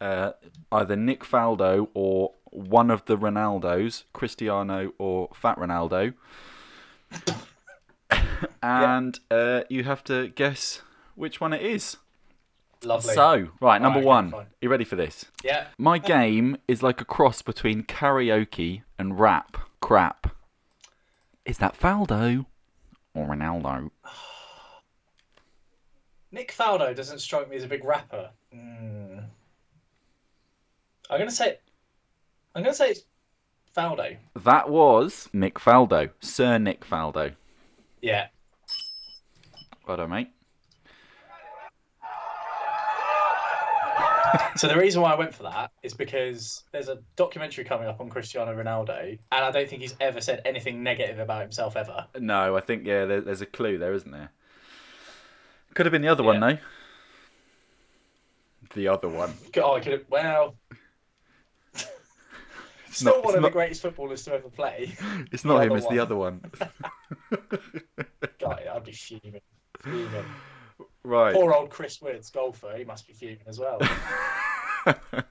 [0.00, 0.32] uh,
[0.70, 6.12] either Nick Faldo or one of the Ronaldos, Cristiano or Fat Ronaldo,
[8.62, 10.82] and uh, you have to guess
[11.14, 11.96] which one it is.
[12.82, 13.14] Lovely.
[13.14, 14.30] So, right, number okay, one.
[14.30, 14.46] fine.
[14.60, 15.26] You ready for this?
[15.44, 15.66] yeah.
[15.76, 19.58] My game is like a cross between karaoke and rap.
[19.80, 20.34] Crap.
[21.44, 22.46] Is that Faldo
[23.14, 23.90] or Ronaldo?
[26.32, 28.30] Nick Faldo doesn't strike me as a big rapper.
[28.54, 29.24] Mm.
[31.10, 31.58] I'm gonna say.
[32.54, 33.02] I'm gonna say it's
[33.76, 34.16] Faldo.
[34.36, 37.34] That was Nick Faldo, Sir Nick Faldo.
[38.00, 38.28] Yeah.
[39.86, 40.30] Well done, mate.
[44.56, 48.00] So the reason why I went for that is because there's a documentary coming up
[48.00, 52.06] on Cristiano Ronaldo, and I don't think he's ever said anything negative about himself ever.
[52.18, 54.30] No, I think yeah, there, there's a clue there, isn't there?
[55.74, 56.52] Could have been the other one Yeah.
[56.52, 56.58] though.
[58.74, 59.34] The other one.
[59.56, 60.04] Oh, I could have.
[60.08, 60.54] Well,
[62.90, 63.24] still not.
[63.24, 64.94] one of not, the greatest footballers to ever play.
[65.32, 65.72] it's not him.
[65.76, 66.40] It's the other one.
[68.40, 69.40] God, I'd be fuming.
[69.82, 70.24] fuming.
[71.04, 71.34] Right.
[71.34, 72.74] Poor old Chris Woods, golfer.
[72.76, 73.80] He must be fuming as well.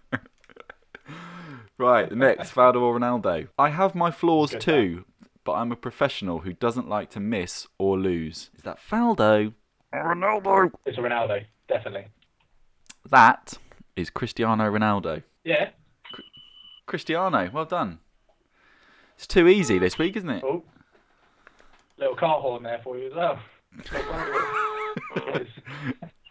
[1.80, 2.11] Right.
[2.11, 3.47] Next, Faldo or Ronaldo.
[3.57, 5.05] I have my flaws Good too,
[5.45, 8.51] but I'm a professional who doesn't like to miss or lose.
[8.57, 9.53] Is that Faldo
[9.93, 10.72] or Ronaldo?
[10.86, 12.07] It's a Ronaldo, definitely.
[13.09, 13.57] That
[13.95, 15.24] is Cristiano Ronaldo.
[15.45, 15.70] Yeah.
[16.86, 17.99] Cristiano, well done.
[19.15, 20.43] It's too easy this week, isn't it?
[20.43, 20.63] Oh,
[21.97, 23.39] little car horn there for you as well.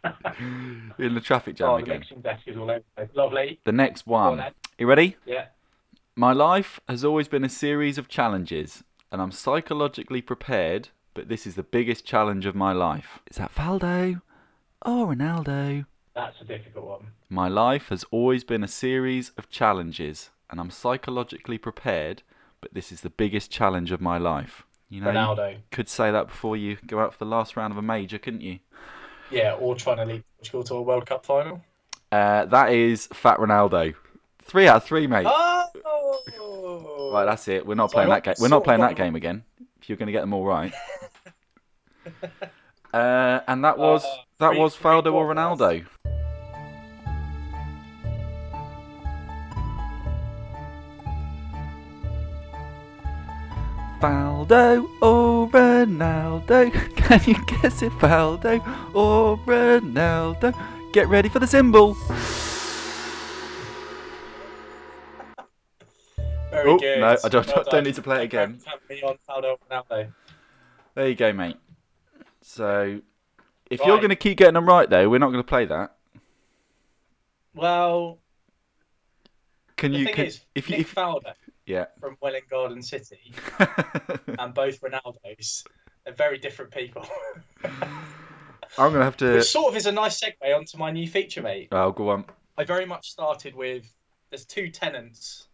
[0.99, 1.99] In the traffic jam oh, the again.
[2.01, 2.83] mixing desk is all over.
[2.97, 3.09] the.
[3.15, 3.61] Lovely.
[3.65, 4.53] The next Go on one.
[4.79, 5.17] You ready?
[5.27, 5.47] Yeah.
[6.15, 11.47] My life has always been a series of challenges, and I'm psychologically prepared, but this
[11.47, 13.21] is the biggest challenge of my life.
[13.31, 14.21] Is that Faldo
[14.85, 15.87] or Ronaldo?
[16.15, 17.07] That's a difficult one.
[17.29, 22.23] My life has always been a series of challenges, and I'm psychologically prepared,
[22.61, 24.65] but this is the biggest challenge of my life.
[24.89, 25.57] You know, you Ronaldo.
[25.71, 28.41] could say that before you go out for the last round of a major, couldn't
[28.41, 28.59] you?
[29.31, 31.63] Yeah, or trying to lead Portugal to a World Cup final.
[32.11, 33.95] Uh, that is Fat Ronaldo.
[34.43, 35.27] Three out of three, mate.
[35.29, 37.11] Oh!
[37.13, 37.67] Right, that's it.
[37.67, 38.35] We're not So playing that game.
[38.41, 39.45] We're not playing that game again.
[39.81, 40.73] If you're going to get them all right.
[42.93, 44.09] uh, and that was Uh,
[44.39, 45.85] that three- was Faldo or Ronaldo.
[54.01, 56.71] Faldo or Ronaldo?
[56.97, 58.61] Can you guess it, Faldo
[58.95, 60.55] or Ronaldo?
[60.93, 61.95] Get ready for the cymbal.
[66.51, 67.01] Very Oh, good.
[67.01, 68.61] no, I don't- Well don't need to play it again.
[68.89, 70.13] me on Faldo Ronaldo.
[70.95, 71.57] There you go, mate.
[72.43, 73.01] So,
[73.71, 75.95] if you're going to keep getting them right, though, we're not going to play that.
[77.55, 78.19] Well,
[79.77, 80.07] Can you?
[80.07, 80.77] Can, is, if you?
[80.79, 81.33] If, Faldo
[81.69, 81.87] yeah.
[82.01, 83.33] from Welwyn Garden City
[84.39, 85.65] and both Ronaldos
[86.07, 87.07] are very different people.
[87.65, 89.35] I'm going to have to.
[89.35, 91.69] Which sort of is a nice segue onto my new feature, mate.
[91.73, 92.25] Oh, go on.
[92.57, 93.85] I very much started with
[94.31, 95.49] there's two tenants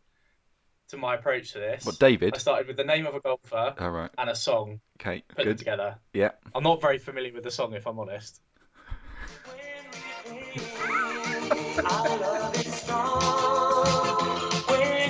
[0.89, 1.85] to my approach to this.
[1.85, 2.35] What, David?
[2.35, 4.11] I started with the name of a golfer All right.
[4.19, 5.23] and a song, Okay.
[5.29, 5.59] put them Good.
[5.59, 5.97] together.
[6.12, 6.31] Yeah.
[6.55, 8.41] I'm not very familiar with the song, if I'm honest.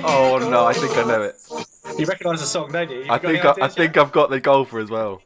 [0.07, 1.35] Oh no, I think I know it.
[1.97, 3.05] You recognise the song, don't you?
[3.05, 5.21] You I think I, I think I've got the golfer as well.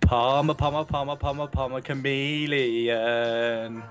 [0.00, 3.84] Palmer, Palmer, Palmer, Palmer, Palmer, chameleon.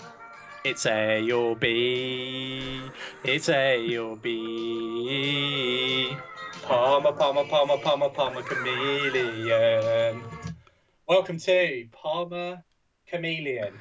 [0.65, 2.81] It's A or B.
[3.23, 6.17] It's A or B.
[6.63, 10.21] Palmer, Palmer, Palmer, Palmer, Palmer, chameleon.
[11.07, 12.63] Welcome to Palmer
[13.07, 13.73] Chameleon.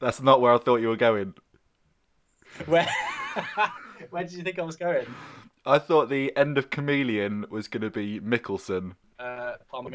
[0.00, 1.34] That's not where I thought you were going.
[2.66, 2.88] Where,
[4.10, 5.06] where did you think I was going?
[5.64, 8.92] I thought the end of Chameleon was going to be Mickelson.
[9.18, 9.90] Uh, Palmer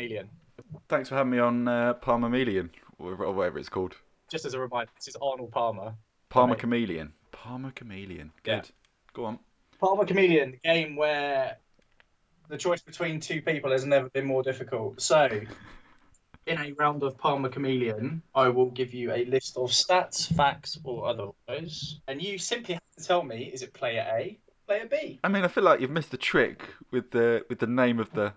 [0.89, 3.95] Thanks for having me on uh, Palmer Chameleon, or or whatever it's called.
[4.29, 5.93] Just as a reminder, this is Arnold Palmer.
[6.29, 6.59] Palmer Right.
[6.59, 7.13] Chameleon.
[7.31, 8.31] Palmer Chameleon.
[8.43, 8.51] Good.
[8.51, 8.61] Yeah.
[9.13, 9.39] Go on.
[9.79, 11.57] Palmer Chameleon, the game where
[12.47, 15.01] the choice between two people has never been more difficult.
[15.01, 15.29] So,
[16.45, 20.77] in a round of Palmer Chameleon, I will give you a list of stats, facts,
[20.83, 25.19] or otherwise, and you simply have to tell me: is it player A, player B?
[25.23, 28.11] I mean, I feel like you've missed the trick with the with the name of
[28.13, 28.33] the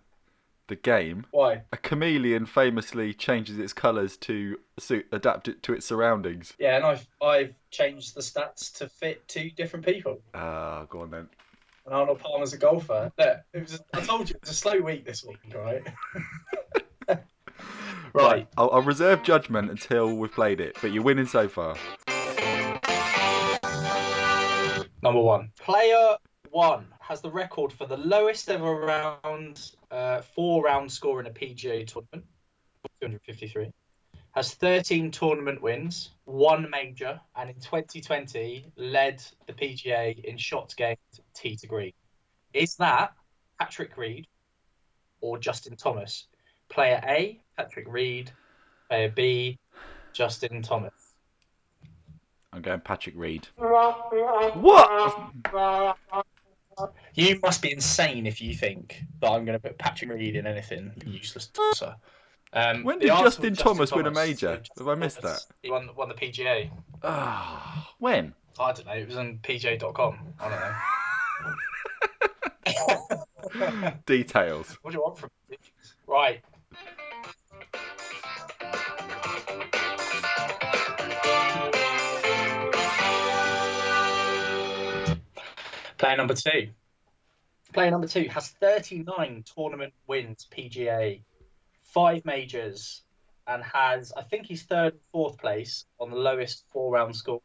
[0.68, 1.26] the game.
[1.30, 1.62] Why?
[1.72, 6.54] A chameleon famously changes its colours to suit adapt it to its surroundings.
[6.58, 10.20] Yeah, and I've I've changed the stats to fit two different people.
[10.34, 11.28] Ah, go on then.
[11.86, 13.12] And Arnold Palmer's a golfer.
[13.18, 13.82] Look, it was.
[13.92, 15.82] I told you it was a slow week this week, right?
[18.14, 18.48] right.
[18.56, 21.76] I'll, I'll reserve judgment until we've played it, but you're winning so far.
[25.02, 25.50] Number one.
[25.60, 26.16] Player
[26.50, 31.30] one has the record for the lowest ever round, uh, four round score in a
[31.30, 32.24] PGA tournament,
[33.00, 33.70] 253.
[34.30, 40.96] Has 13 tournament wins, one major, and in 2020 led the PGA in shots gained
[41.34, 41.92] tee to green.
[42.52, 43.12] Is that
[43.60, 44.26] Patrick Reed
[45.20, 46.26] or Justin Thomas?
[46.68, 48.30] Player A, Patrick Reed.
[48.88, 49.58] Player B,
[50.12, 50.92] Justin Thomas.
[52.52, 53.48] I'm going Patrick Reed.
[53.56, 55.32] What?
[57.14, 60.46] You must be insane if you think that I'm going to put Patrick Reed in
[60.46, 60.92] anything.
[61.06, 61.96] Useless tosser.
[62.52, 64.60] Um, When the did answer Justin was Thomas win a major?
[64.76, 66.70] So Have I missed Thomas, He won, won the PGA.
[67.02, 68.34] Ah, when?
[68.60, 68.92] I don't know.
[68.92, 70.18] It was on PJ.com.
[70.38, 70.60] I don't
[73.60, 73.94] know.
[74.06, 74.78] Details.
[74.82, 75.56] what do you want from me?
[76.06, 76.42] Right.
[85.98, 86.68] Player number two.
[87.72, 91.20] Player number two has 39 tournament wins PGA,
[91.82, 93.02] five majors,
[93.46, 97.42] and has, I think he's third and fourth place on the lowest four round scores,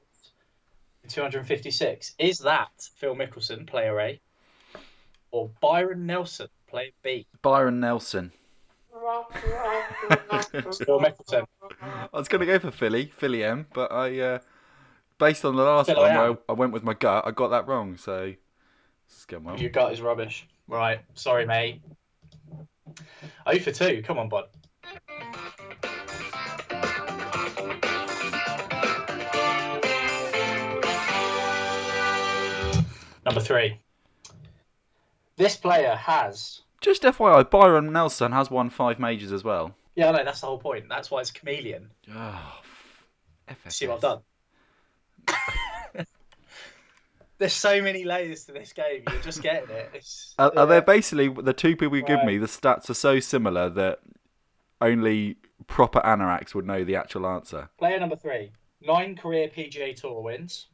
[1.08, 2.16] 256.
[2.20, 4.20] Is that Phil Mickelson, player A,
[5.32, 7.26] or Byron Nelson, player B?
[7.42, 8.32] Byron Nelson.
[8.92, 9.26] Phil
[11.00, 11.46] Mickelson.
[11.82, 14.40] I was going to go for Philly, Philly M, but I, uh,
[15.20, 16.38] based on the last one, I where.
[16.48, 17.98] I went with my gut, I got that wrong.
[17.98, 18.34] So,
[19.08, 19.60] it's going well.
[19.60, 20.48] Your gut is rubbish.
[20.68, 21.02] Right.
[21.14, 21.82] Sorry, mate.
[23.46, 24.02] Oh for two.
[24.04, 24.46] Come on, bud.
[33.26, 33.80] Number three.
[35.36, 36.62] This player has.
[36.82, 39.76] Just FYI, Byron Nelson has won five majors as well.
[39.96, 40.86] Yeah, no, that's the whole point.
[40.90, 41.92] That's why it's chameleon.
[42.14, 42.62] Oh,
[43.68, 44.20] See what I've done?
[47.38, 49.04] There's so many layers to this game.
[49.10, 49.90] You're just getting it.
[49.94, 50.62] It's, Are, yeah.
[50.62, 52.26] are there basically the two people you give Right.
[52.28, 52.38] me?
[52.38, 54.00] The stats are so similar that
[54.82, 57.70] only proper anoraks would know the actual answer.
[57.78, 58.52] Player number three,
[58.82, 60.68] nine career PGA Tour wins,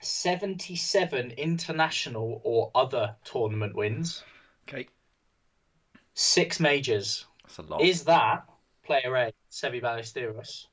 [0.00, 4.22] 77 international or other tournament wins,
[4.68, 4.88] Okay,
[6.14, 7.26] six majors.
[7.44, 7.82] that's a lot.
[7.82, 8.44] Is that
[8.82, 10.66] player A, Seve Ballesteros,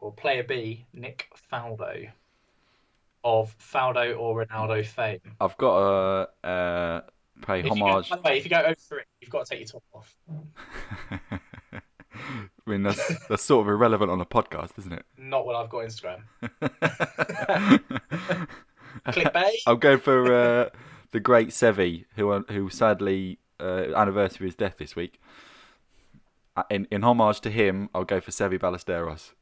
[0.00, 2.08] or player B, Nick Faldo,
[3.24, 5.20] of Faldo or Ronaldo fame?
[5.40, 5.78] I've got
[6.42, 7.00] to uh,
[7.42, 8.10] pay If you, go, homage.
[8.10, 10.16] by the way, if you go over three, you've got to take your top off.
[12.66, 15.04] I mean, that's that's sort of irrelevant on a podcast, isn't it?
[15.16, 16.22] Not when I've got Instagram.
[19.06, 19.54] Clickbait.
[19.66, 20.68] I'll go for uh,
[21.12, 25.20] the great Seve, who who sadly uh, anniversary of his death this week.
[26.56, 29.32] Uh, In in homage to him, I'll go for Seve Ballesteros.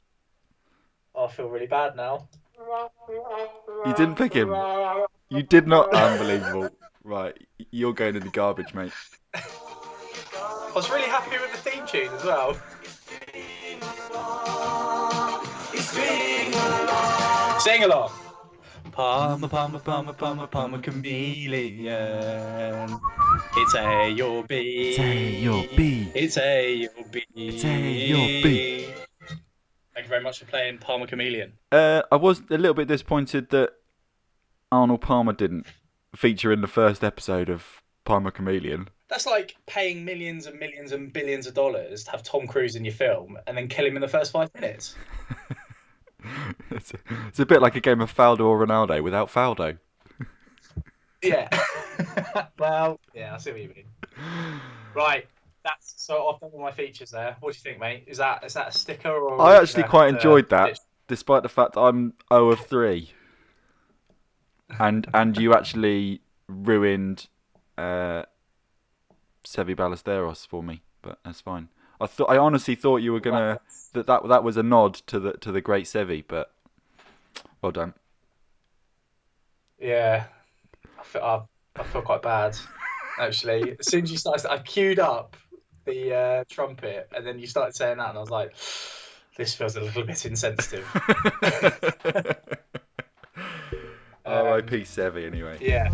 [1.19, 2.29] Oh, I feel really bad now.
[3.85, 4.55] You didn't pick him.
[5.31, 5.93] You did not.
[5.93, 6.69] Unbelievable.
[7.03, 7.37] Right,
[7.73, 8.93] you're going in the garbage, mate.
[9.35, 12.55] I was really happy with the theme tune as well.
[17.59, 18.13] Sing along.
[18.93, 21.89] Palmer, Palmer, Palmer, Palmer, Palmer chameleon.
[23.57, 24.91] It's A or B.
[24.91, 26.13] It's A or B.
[26.15, 27.25] It's A or B.
[27.35, 28.95] It's A or B.
[29.99, 31.55] Thank you very much for playing Palmer Chameleon.
[31.73, 33.73] Uh, I was a little bit disappointed that
[34.71, 35.67] Arnold Palmer didn't
[36.15, 38.91] feature in the first episode of Palmer Chameleon.
[39.09, 42.85] That's like paying millions and millions and billions of dollars to have Tom Cruise in
[42.85, 44.95] your film and then kill him in the first five minutes.
[46.71, 46.93] it's,
[47.27, 49.79] it's a bit like a game of Faldo or Ronaldo without Faldo.
[51.25, 51.49] Yeah.
[52.61, 54.61] well, yeah, I see what you mean.
[54.95, 55.29] Right.
[55.69, 57.37] That's so I've done all my features there.
[57.41, 58.05] What do you think, mate?
[58.07, 61.43] Is that is that a sticker or I actually quite uh, enjoyed that, ditch- despite
[61.43, 63.11] the fact I'm 0 of 3.
[64.79, 67.27] And and you actually ruined
[67.77, 68.23] uh,
[69.45, 71.69] Seve Ballesteros for me, but that's fine.
[72.01, 73.61] I thought I honestly thought you were gonna
[73.93, 76.51] that, that that was a nod to the to the great Seve, but
[77.61, 77.93] well done.
[79.79, 80.25] Yeah.
[80.99, 81.43] I feel I,
[81.79, 82.57] I feel quite bad.
[83.19, 83.77] Actually.
[83.79, 85.37] As soon as you started I queued up
[85.89, 88.55] the uh, trumpet and then you started saying that and I was like
[89.37, 90.85] this feels a little bit insensitive.
[94.27, 94.81] R.I.P.
[94.83, 95.57] Seve anyway.
[95.61, 95.89] Yeah.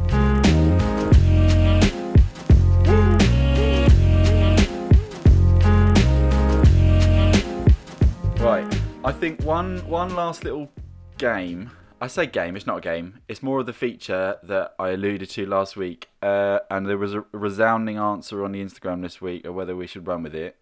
[8.42, 8.80] Right.
[9.05, 10.70] I think one one last little
[11.18, 11.70] game.
[12.05, 12.55] I say game.
[12.55, 13.20] It's not a game.
[13.28, 17.14] It's more of the feature that I alluded to last week, uh, and there was
[17.14, 20.57] a resounding answer on the Instagram this week of whether we should run with it.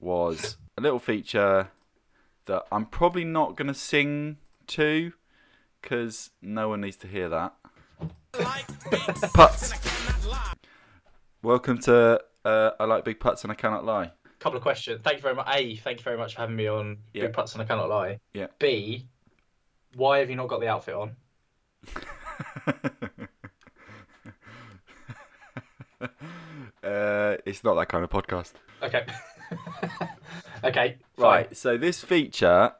[0.00, 1.70] Was a little feature
[2.46, 5.12] that I'm probably not going to sing to,
[5.80, 7.54] because no one needs to hear that.
[9.34, 9.72] Putts.
[11.44, 14.10] Welcome to uh, I like big putts and I cannot lie.
[14.40, 15.02] couple of questions.
[15.04, 15.46] Thank you very much.
[15.54, 17.26] A, thank you very much for having me on Yeah.
[17.26, 18.18] Big Putts and I Cannot Lie.
[18.34, 18.48] Yeah.
[18.58, 19.06] B,
[19.94, 21.16] why have you not got the outfit on?
[26.82, 28.52] uh, it's not that kind of podcast.
[28.82, 29.04] Okay.
[30.64, 30.96] okay.
[31.16, 31.46] Right.
[31.46, 31.54] Fine.
[31.54, 32.72] So this feature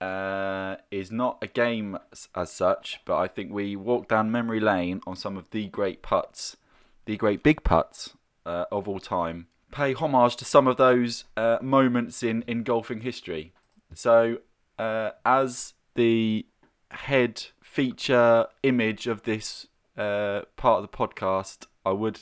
[0.00, 4.60] uh, is not a game as, as such, but I think we walk down memory
[4.60, 6.56] lane on some of the great putts,
[7.04, 8.14] the great big putts
[8.46, 9.48] uh, of all time.
[9.70, 13.52] Pay homage to some of those uh, moments in, in golfing history.
[13.94, 14.38] So,
[14.78, 16.46] uh, as the
[16.92, 22.20] head feature image of this uh, part of the podcast, I would,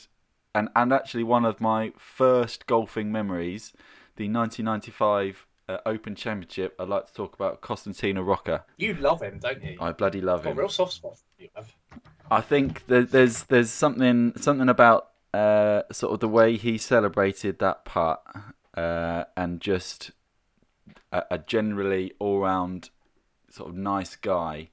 [0.55, 3.73] and, and actually one of my first golfing memories,
[4.15, 8.65] the 1995 uh, Open Championship, I'd like to talk about Costantino Rocca.
[8.77, 9.77] You love him, don't you?
[9.79, 10.57] I bloody love him.
[10.57, 11.71] real soft spot you, have.
[12.31, 17.59] I think there, there's there's something something about uh, sort of the way he celebrated
[17.59, 18.23] that putt
[18.75, 20.11] uh, and just
[21.11, 22.89] a, a generally all round
[23.57, 24.69] sort of nice guy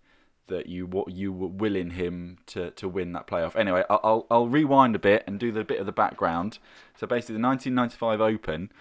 [0.46, 3.56] that you what you were willing him to, to win that playoff.
[3.56, 6.58] Anyway, I'll, I'll rewind a bit and do the bit of the background.
[6.96, 8.72] So basically, the 1995 Open,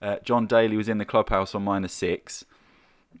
[0.00, 2.44] uh, John Daly was in the clubhouse on minus six.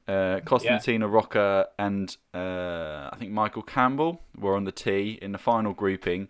[0.08, 5.38] Uh, Costantino Rocca and uh, I think Michael Campbell were on the tee in the
[5.38, 6.28] final grouping.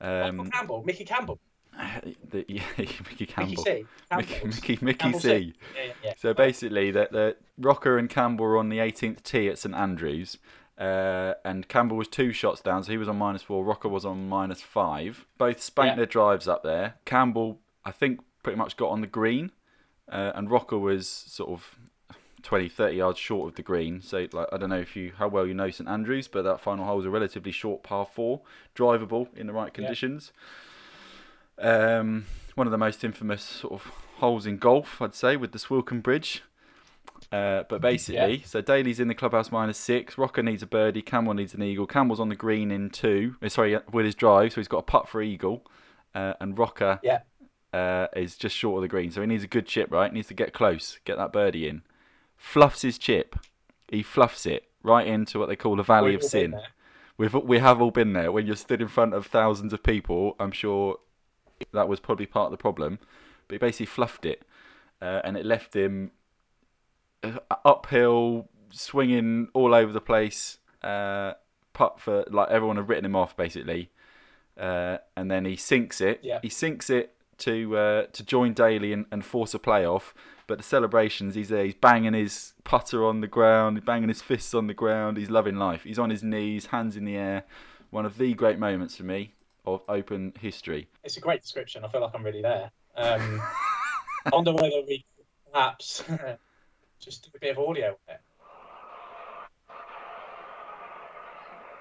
[0.00, 1.40] Michael Um, Campbell, Mickey Campbell,
[2.30, 4.16] the, yeah, Mickey Campbell, Mickey C.
[4.16, 5.28] Mickey, Mickey, Mickey Campbell C.
[5.28, 5.54] C.
[5.74, 6.12] Yeah, yeah, yeah.
[6.18, 10.38] So basically, the, the Rocca and Campbell were on the 18th tee at St Andrews,
[10.78, 13.64] uh, and Campbell was two shots down, so he was on minus four.
[13.64, 15.26] Rocca was on minus five.
[15.36, 15.96] Both spanked Yeah.
[15.96, 16.94] their drives up there.
[17.04, 19.52] Campbell, I think, pretty much got on the green,
[20.10, 21.76] uh, and Rocca was sort of
[22.42, 24.00] 20, 30 yards short of the green.
[24.00, 26.60] So like I don't know if you how well you know St Andrews, but that
[26.60, 28.40] final hole is a relatively short par four,
[28.76, 30.32] drivable in the right conditions.
[31.60, 33.86] Um, one of the most infamous sort of
[34.16, 36.42] holes in golf, I'd say, with the Swilcan Bridge.
[37.30, 38.44] Uh, but basically, Yeah.
[38.46, 40.16] so Daly's in the clubhouse minus six.
[40.16, 41.02] Rocca needs a birdie.
[41.02, 41.86] Campbell needs an eagle.
[41.86, 43.36] Campbell's on the green in two.
[43.42, 45.66] uh, Sorry, with his drive, so he's got a putt for eagle.
[46.14, 47.20] Uh, and Rocca Yeah.
[47.72, 50.10] uh, is just short of the green, so he needs a good chip, right?
[50.12, 51.82] Needs to get close, get that birdie in.
[52.36, 53.36] Fluffs his chip.
[53.88, 56.58] He fluffs it right into what they call the valley We've of sin.
[57.18, 58.32] We've we have all been there.
[58.32, 60.98] When you're stood in front of thousands of people, I'm sure
[61.72, 62.98] that was probably part of the problem.
[63.46, 64.42] But he basically fluffed it,
[65.00, 66.10] uh, and it left him
[67.22, 70.58] uh, uphill, swinging all over the place.
[70.82, 71.32] Uh,
[71.72, 73.90] putt for like everyone had written him off basically,
[74.58, 76.20] uh, and then he sinks it.
[76.22, 76.40] Yeah.
[76.42, 80.12] He sinks it to uh, to join Daly and, and force a playoff.
[80.46, 84.22] But the celebrations, he's there, he's banging his putter on the ground, he's banging his
[84.22, 85.82] fists on the ground, he's loving life.
[85.84, 87.44] He's on his knees, hands in the air.
[87.90, 89.34] One of the great moments for me
[89.74, 90.88] of Open history.
[91.04, 91.84] It's a great description.
[91.84, 92.70] I feel like I'm really there.
[92.96, 93.42] Um,
[94.26, 96.02] I wonder whether we could perhaps
[97.00, 98.20] just do a bit of audio with it.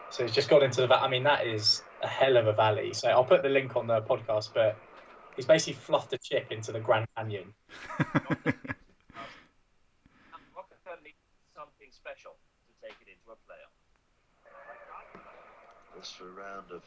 [0.10, 0.88] So he's just got into the.
[0.88, 2.94] va- I mean, that is a hell of a valley.
[2.94, 4.78] So I'll put the link on the podcast, but
[5.36, 7.54] he's basically fluffed a chip into the Grand Canyon.
[11.56, 13.74] Something special to take it into a playoff.
[15.98, 16.84] This for a round of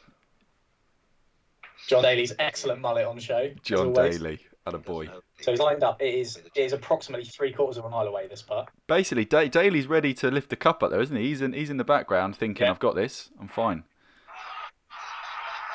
[1.87, 3.49] John Daly's excellent mullet on show.
[3.63, 3.93] John.
[3.93, 5.09] Daly, and a boy.
[5.41, 6.01] So he's lined up.
[6.01, 8.27] It is it is approximately three quarters of a mile away.
[8.27, 8.69] This putt.
[8.87, 11.23] Basically, da- Daly's ready to lift the cup up there, isn't he?
[11.23, 12.71] He's in, he's in the background thinking, Yeah.
[12.71, 13.83] I've got this, I'm fine.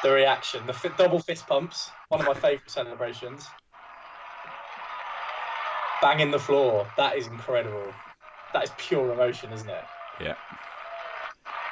[0.02, 3.46] The reaction, the fi- double fist pumps, one of my favourite celebrations.
[6.00, 7.92] Banging the floor, that is incredible.
[8.52, 9.84] That is pure emotion, isn't it?
[10.20, 10.34] Yeah.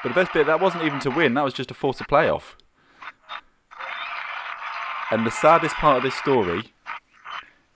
[0.03, 2.05] But the best bit, that wasn't even to win, that was just to force a
[2.05, 2.55] playoff.
[5.11, 6.63] And the saddest part of this story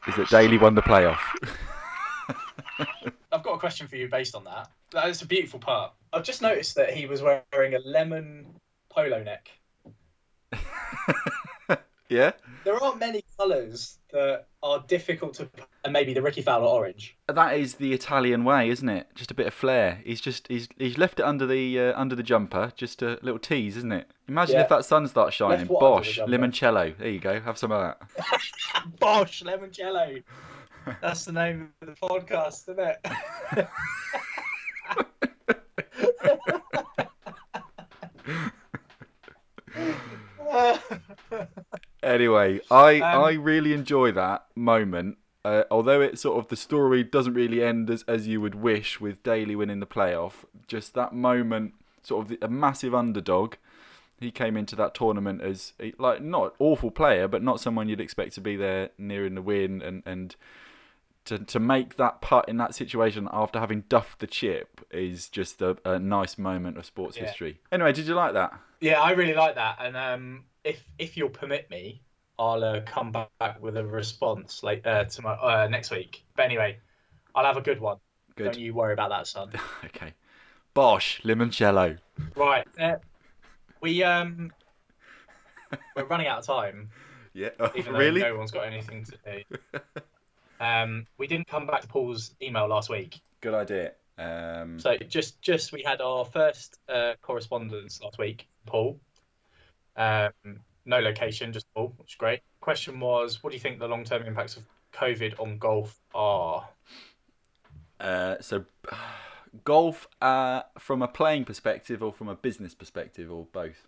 [0.06, 1.20] is that Daly won the playoff.
[3.32, 4.70] I've got a question for you based on that.
[4.92, 5.92] That is a beautiful part.
[6.12, 8.46] I've just noticed that he was wearing a lemon
[8.90, 9.50] polo neck.
[12.08, 12.32] yeah?
[12.64, 15.48] There aren't many colours that are difficult to,
[15.84, 17.16] and maybe the Rickie Fowler orange.
[17.28, 19.06] That is the Italian way, isn't it?
[19.14, 20.00] Just a bit of flair.
[20.04, 23.38] He's just he's he's left it under the uh, under the jumper, just a little
[23.38, 24.10] tease, isn't it?
[24.28, 24.62] Imagine Yeah.
[24.62, 25.58] if that sun starts shining.
[25.58, 26.96] Left what the Bosh, limoncello.
[26.98, 27.40] There you go.
[27.40, 28.00] Have some of that.
[28.98, 30.22] Bosh limoncello.
[31.02, 32.80] That's the name of the podcast, isn't
[33.58, 33.68] it?
[42.02, 45.18] Anyway, I Um, I really enjoy that moment.
[45.44, 49.00] Uh, although it sort of the story doesn't really end as as you would wish
[49.00, 53.54] with Daly winning the playoff, just that moment, sort of the, a massive underdog.
[54.20, 58.00] He came into that tournament as a- like not awful player, but not someone you'd
[58.00, 60.34] expect to be there nearing the win, and and
[61.26, 65.62] to to make that putt in that situation after having duffed the chip is just
[65.62, 67.26] a, a nice moment of sports Yeah.
[67.26, 67.60] history.
[67.70, 68.52] Anyway, did you like that?
[68.80, 72.02] Yeah, I really like that, and um, if if you'll permit me,
[72.38, 76.24] I'll uh, come back with a response like uh, tomorrow uh, next week.
[76.36, 76.78] But anyway,
[77.34, 77.98] I'll have a good one.
[78.36, 78.44] Good.
[78.52, 79.52] Don't you worry about that, son.
[79.84, 80.14] Okay.
[80.74, 81.98] Bosh, limoncello.
[82.36, 82.96] right, uh,
[83.80, 84.52] we um,
[85.96, 86.90] we're running out of time,
[87.32, 87.48] Yeah.
[87.74, 88.20] even though really?
[88.20, 89.80] no one's got anything to do.
[90.60, 93.92] Um, we didn't come back to Paul's email last week, Good idea.
[94.18, 99.00] Um, so just just we had our first uh, correspondence last week, Paul.
[99.98, 102.40] Um, no location, just Paul, which is great.
[102.60, 106.66] Question was, what do you think the long-term impacts of COVID on golf are?
[108.00, 108.64] uh, so,
[109.64, 113.86] golf uh, from a playing perspective or from a business perspective or both?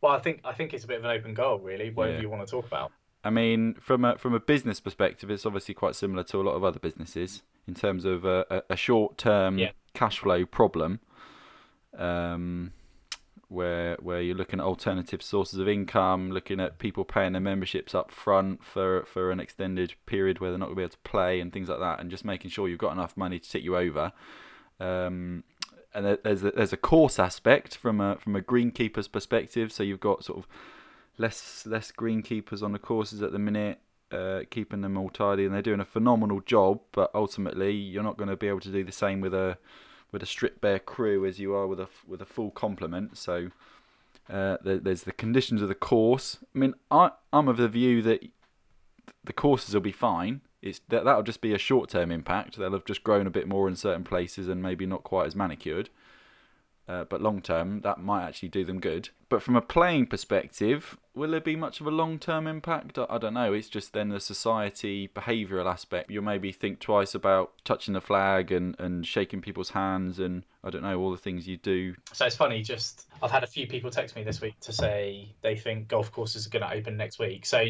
[0.00, 1.90] Well, I think I think it's a bit of an open goal, really.
[1.90, 2.22] Whatever Yeah.
[2.22, 2.92] you want to talk about.
[3.24, 6.54] I mean, from a from a business perspective, it's obviously quite similar to a lot
[6.54, 9.70] of other businesses in terms of a, a, a short term Yeah.
[9.94, 10.98] cash flow problem,
[11.96, 12.72] um,
[13.52, 17.94] where where you're looking at alternative sources of income, looking at people paying their memberships
[17.94, 20.98] up front for for an extended period where they're not going to be able to
[21.10, 23.62] play and things like that, and just making sure you've got enough money to take
[23.62, 24.12] you over.
[24.80, 25.44] Um,
[25.94, 30.00] and there's a, there's a course aspect from a from a greenkeeper's perspective, so you've
[30.00, 30.46] got sort of
[31.18, 33.80] less less greenkeepers on the courses at the minute,
[34.10, 36.80] uh, keeping them all tidy, and they're doing a phenomenal job.
[36.92, 39.58] But ultimately, you're not going to be able to do the same with a
[40.12, 43.16] with a strip bare crew as you are with a with a full complement.
[43.16, 43.50] So
[44.30, 46.38] uh, there, there's the conditions of the course.
[46.54, 48.22] I mean, I I'm of the view that
[49.24, 50.42] the courses will be fine.
[50.60, 52.56] It's that that'll just be a short term impact.
[52.56, 55.34] They'll have just grown a bit more in certain places and maybe not quite as
[55.34, 55.90] manicured.
[56.88, 59.10] Uh, but long term, that might actually do them good.
[59.28, 62.98] But from a playing perspective, will there be much of a long term impact?
[62.98, 63.52] I, I don't know.
[63.52, 66.10] It's just then the society behavioural aspect.
[66.10, 70.70] You'll maybe think twice about touching the flag and, and shaking people's hands and I
[70.70, 71.94] don't know, all the things you do.
[72.12, 75.34] So it's funny, just I've had a few people text me this week to say
[75.40, 77.46] they think golf courses are going to open next week.
[77.46, 77.64] So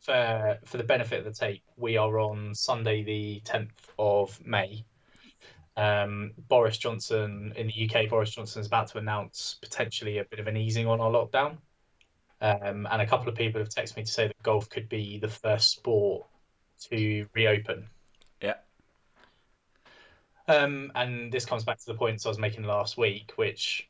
[0.00, 4.84] for for the benefit of the tape, we are on Sunday the 10th of May.
[5.76, 10.38] Um, Boris Johnson in the UK, Boris Johnson is about to announce potentially a bit
[10.38, 11.56] of an easing on our lockdown.
[12.40, 15.18] Um, and a couple of people have texted me to say that golf could be
[15.18, 16.26] the first sport
[16.90, 17.86] to reopen.
[18.40, 18.54] Yeah.
[20.46, 23.88] Um, and this comes back to the points I was making last week, which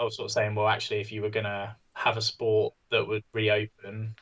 [0.00, 2.74] I was sort of saying, well, actually, if you were going to have a sport
[2.90, 4.14] that would reopen,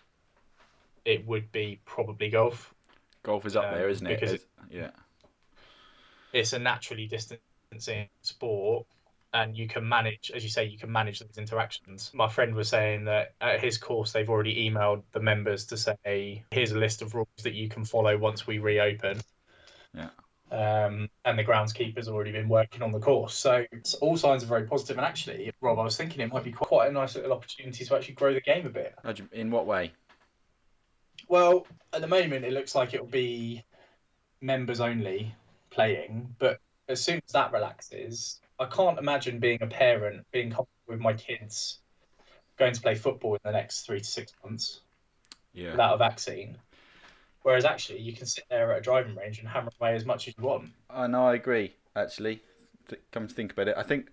[1.05, 2.75] it would be probably golf.
[3.23, 4.19] Golf is up Um, there, isn't it?
[4.21, 4.91] because As- yeah.
[6.33, 8.87] It's a naturally distancing sport,
[9.33, 12.11] and you can manage, as you say, you can manage those interactions.
[12.15, 16.45] My friend was saying that at his course, they've already emailed the members to say,
[16.51, 19.21] here's a list of rules that you can follow once we reopen.
[19.95, 20.11] Yeah.
[20.53, 23.35] Um, and the groundskeeper's already been working on the course.
[23.35, 24.99] So it's, all signs are very positive.
[24.99, 27.97] And actually, Rob, I was thinking it might be quite a nice little opportunity to
[27.97, 28.95] actually grow the game a bit.
[29.05, 29.93] How do you- In what way?
[31.29, 33.65] Well, at the moment, it looks like it'll be
[34.41, 35.37] members only
[35.71, 40.69] playing, but as soon as that relaxes, I can't imagine being a parent being comfortable
[40.89, 41.79] with my kids
[42.59, 44.81] going to play football in the next three to six months
[45.53, 45.71] Yeah.
[45.73, 46.59] without a vaccine.
[47.43, 50.29] Whereas actually, you can sit there at a driving range and hammer away as much
[50.29, 50.71] as you want.
[50.91, 51.75] I know, I agree.
[51.97, 52.43] Actually,
[53.13, 54.11] come to think about it, I think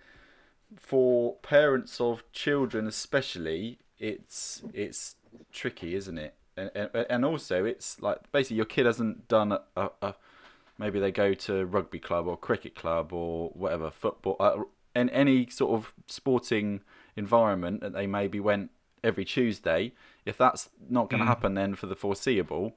[0.78, 5.16] for parents of children, especially, it's it's
[5.52, 6.36] tricky, isn't it?
[6.56, 10.16] And and, and also, it's like basically your kid hasn't done a, a, a
[10.78, 14.58] maybe they go to rugby club or cricket club or whatever football, uh,
[14.96, 16.82] and any sort of sporting
[17.16, 18.72] environment that they maybe went
[19.04, 19.94] every Tuesday.
[20.26, 21.30] If that's not going to Mm.
[21.30, 22.76] happen then for the foreseeable,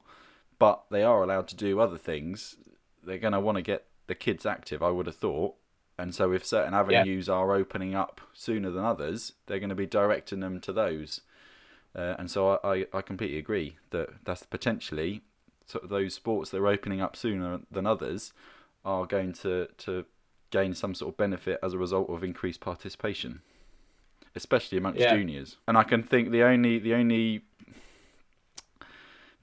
[0.58, 2.56] but they are allowed to do other things,
[3.02, 5.54] they're going to want to get the kids active, I would have thought.
[5.98, 9.86] And so, if certain avenues are opening up sooner than others, they're going to be
[9.86, 11.20] directing them to those.
[11.94, 15.22] Uh, and so, I, I, I completely agree that that's potentially
[15.70, 18.32] sort of those sports that are opening up sooner than others
[18.84, 20.04] are going to, to
[20.50, 23.40] gain some sort of benefit as a result of increased participation,
[24.34, 25.14] especially amongst Yeah.
[25.14, 25.56] juniors.
[25.68, 27.42] And I can think the only the only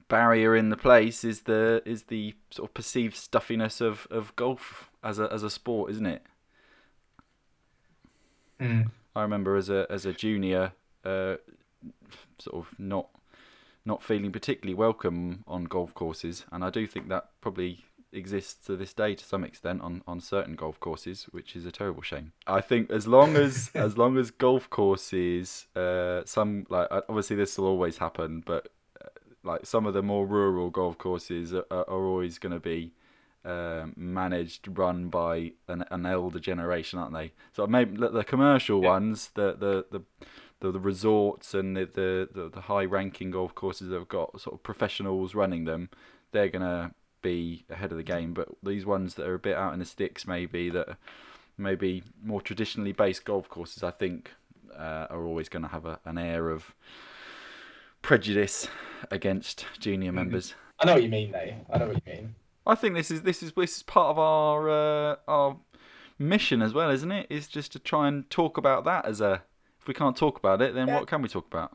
[0.10, 4.90] barrier in the place is the is the sort of perceived stuffiness of, of golf
[5.04, 6.24] as a as a sport, isn't it?
[8.60, 10.72] I remember as a as a junior,
[11.06, 11.36] uh,
[12.40, 13.08] sort of not
[13.88, 18.76] not feeling particularly welcome on golf courses, and I do think that probably exists to
[18.78, 22.32] this day to some extent on, on certain golf courses, which is a terrible shame.
[22.46, 27.36] I think as long as as long as golf courses, uh, some like uh, obviously
[27.38, 28.64] this will always happen, but
[29.04, 29.08] uh,
[29.44, 32.94] like some of the more rural golf courses are, are always going to be
[33.46, 37.32] um, managed, run by an, an elder generation, aren't they?
[37.54, 38.90] So maybe the, the commercial Yeah.
[38.90, 40.02] ones, the the, the
[40.60, 44.40] the the resorts and the, the, the, the high ranking golf courses that have got
[44.42, 45.90] sort of professionals running them,
[46.32, 48.34] they're gonna be ahead of the game.
[48.34, 50.98] But these ones that are a bit out in the sticks, maybe that
[51.58, 54.32] maybe more traditionally based golf courses, I think,
[54.78, 56.74] uh, are always going to have a, an air of
[58.02, 58.68] prejudice
[59.12, 60.54] against junior members.
[60.80, 61.54] I know what you mean, though.
[61.72, 62.36] I know what you mean.
[62.66, 65.58] I think this is this is this is part of our uh, our
[66.20, 67.28] mission as well, isn't it?
[67.30, 69.44] Is just to try and talk about that as a.
[69.88, 70.96] If we can't talk about it, then Yeah.
[70.96, 71.74] what can we talk about?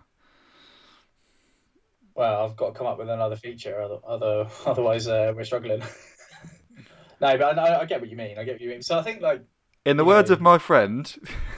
[2.15, 5.81] Well, I've got to come up with another feature, other, other otherwise uh, we're struggling.
[7.23, 8.37] no, but I, I get what you mean.
[8.39, 8.83] I get what you mean.
[8.83, 9.43] So I think like
[9.87, 10.09] In the Yeah.
[10.09, 11.11] words of my friend,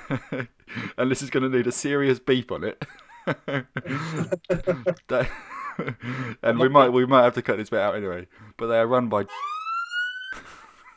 [0.96, 2.84] and this is going to need a serious beep on it.
[5.08, 5.28] That-
[6.44, 8.28] and we might we might have to cut this bit out anyway.
[8.58, 9.24] But they are run by.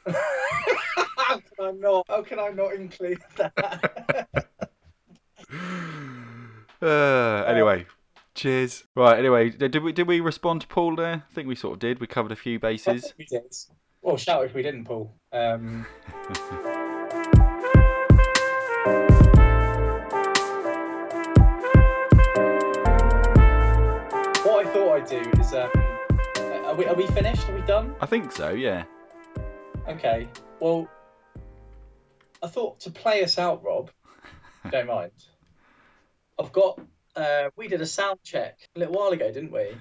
[0.05, 2.05] how can I not?
[2.07, 4.45] How can I not include that?
[6.81, 7.85] Uh, anyway,
[8.35, 8.83] cheers.
[8.95, 9.17] Right.
[9.17, 11.23] Anyway, did we did we respond to Paul there?
[11.29, 11.99] I think we sort of did.
[11.99, 13.13] We covered a few bases.
[13.17, 13.55] we did.
[14.01, 15.11] Well, shout if we didn't, Paul.
[15.33, 15.85] Um,
[24.43, 25.71] what I thought I'd do is, um,
[26.65, 27.49] are we are we finished?
[27.49, 27.95] Are we done?
[28.01, 28.49] I think so.
[28.49, 28.83] Yeah.
[29.87, 30.27] Okay.
[30.59, 30.87] Well,
[32.43, 33.89] I thought to play us out, Rob.
[34.71, 35.11] Don't mind.
[36.39, 36.79] I've got.
[37.15, 39.75] Uh, we did a sound check a little while ago, didn't we?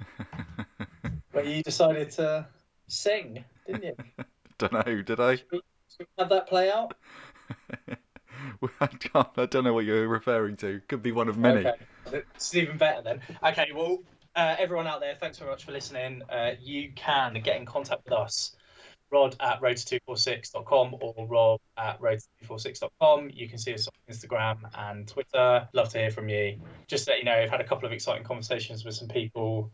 [1.32, 2.46] Where you decided to
[2.88, 3.96] sing, didn't you?
[4.58, 5.36] Don't know, did I?
[5.36, 5.50] Should
[6.00, 6.94] we have that play out?
[8.80, 10.80] I, can't, I don't know what you're referring to.
[10.88, 11.66] Could be one of many.
[11.66, 12.22] Okay.
[12.34, 13.20] It's even better then.
[13.42, 13.98] Okay, well,
[14.34, 16.22] uh, everyone out there, thanks very much for listening.
[16.30, 18.55] Uh, you can get in contact with us,
[19.10, 23.30] rod at roadto246.com or rob at roadto246.com.
[23.32, 25.68] You can see us on Instagram and Twitter.
[25.72, 26.58] Love to hear from you.
[26.88, 29.70] Just to let you know, I've had a couple of exciting conversations with some people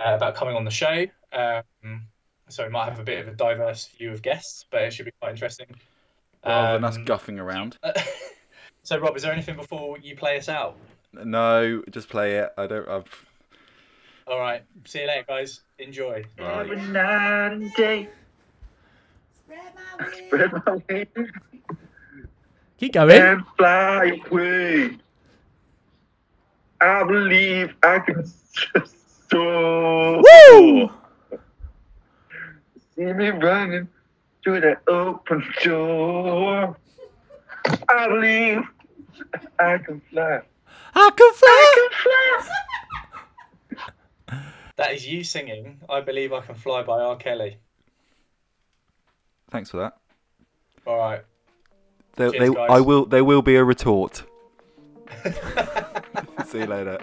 [0.00, 1.06] uh, about coming on the show.
[1.32, 2.02] Um,
[2.48, 5.06] so we might have a bit of a diverse view of guests, but it should
[5.06, 5.66] be quite interesting.
[6.44, 7.78] Rather than us Um, guffing around.
[8.82, 10.76] so, Rob, is there anything before you play us out?
[11.12, 12.50] No, just play it.
[12.56, 12.88] I don't.
[12.88, 13.26] I've.
[14.26, 14.62] All right.
[14.86, 15.60] See you later, guys.
[15.78, 16.24] Enjoy.
[16.38, 18.21] Right.
[19.54, 20.26] Night and day.
[20.26, 21.30] Spread my wings
[22.78, 23.20] Keep going.
[23.20, 24.96] and fly away.
[26.80, 28.24] I believe I can
[29.30, 30.22] soar.
[30.22, 30.90] Woo!
[32.96, 33.88] See me running
[34.42, 36.76] through that open door.
[37.88, 38.62] I believe
[39.60, 40.40] I can fly.
[40.94, 41.48] I can fly.
[41.48, 42.48] I can fly.
[44.76, 47.14] That is you singing I Believe I Can Fly by R.
[47.16, 47.58] Kelly.
[49.52, 49.98] Thanks for that.
[50.86, 51.20] All right.
[52.16, 52.70] There, Cheers, they, guys.
[52.70, 53.04] I will.
[53.04, 54.24] There will be a retort.
[56.46, 56.98] See you later.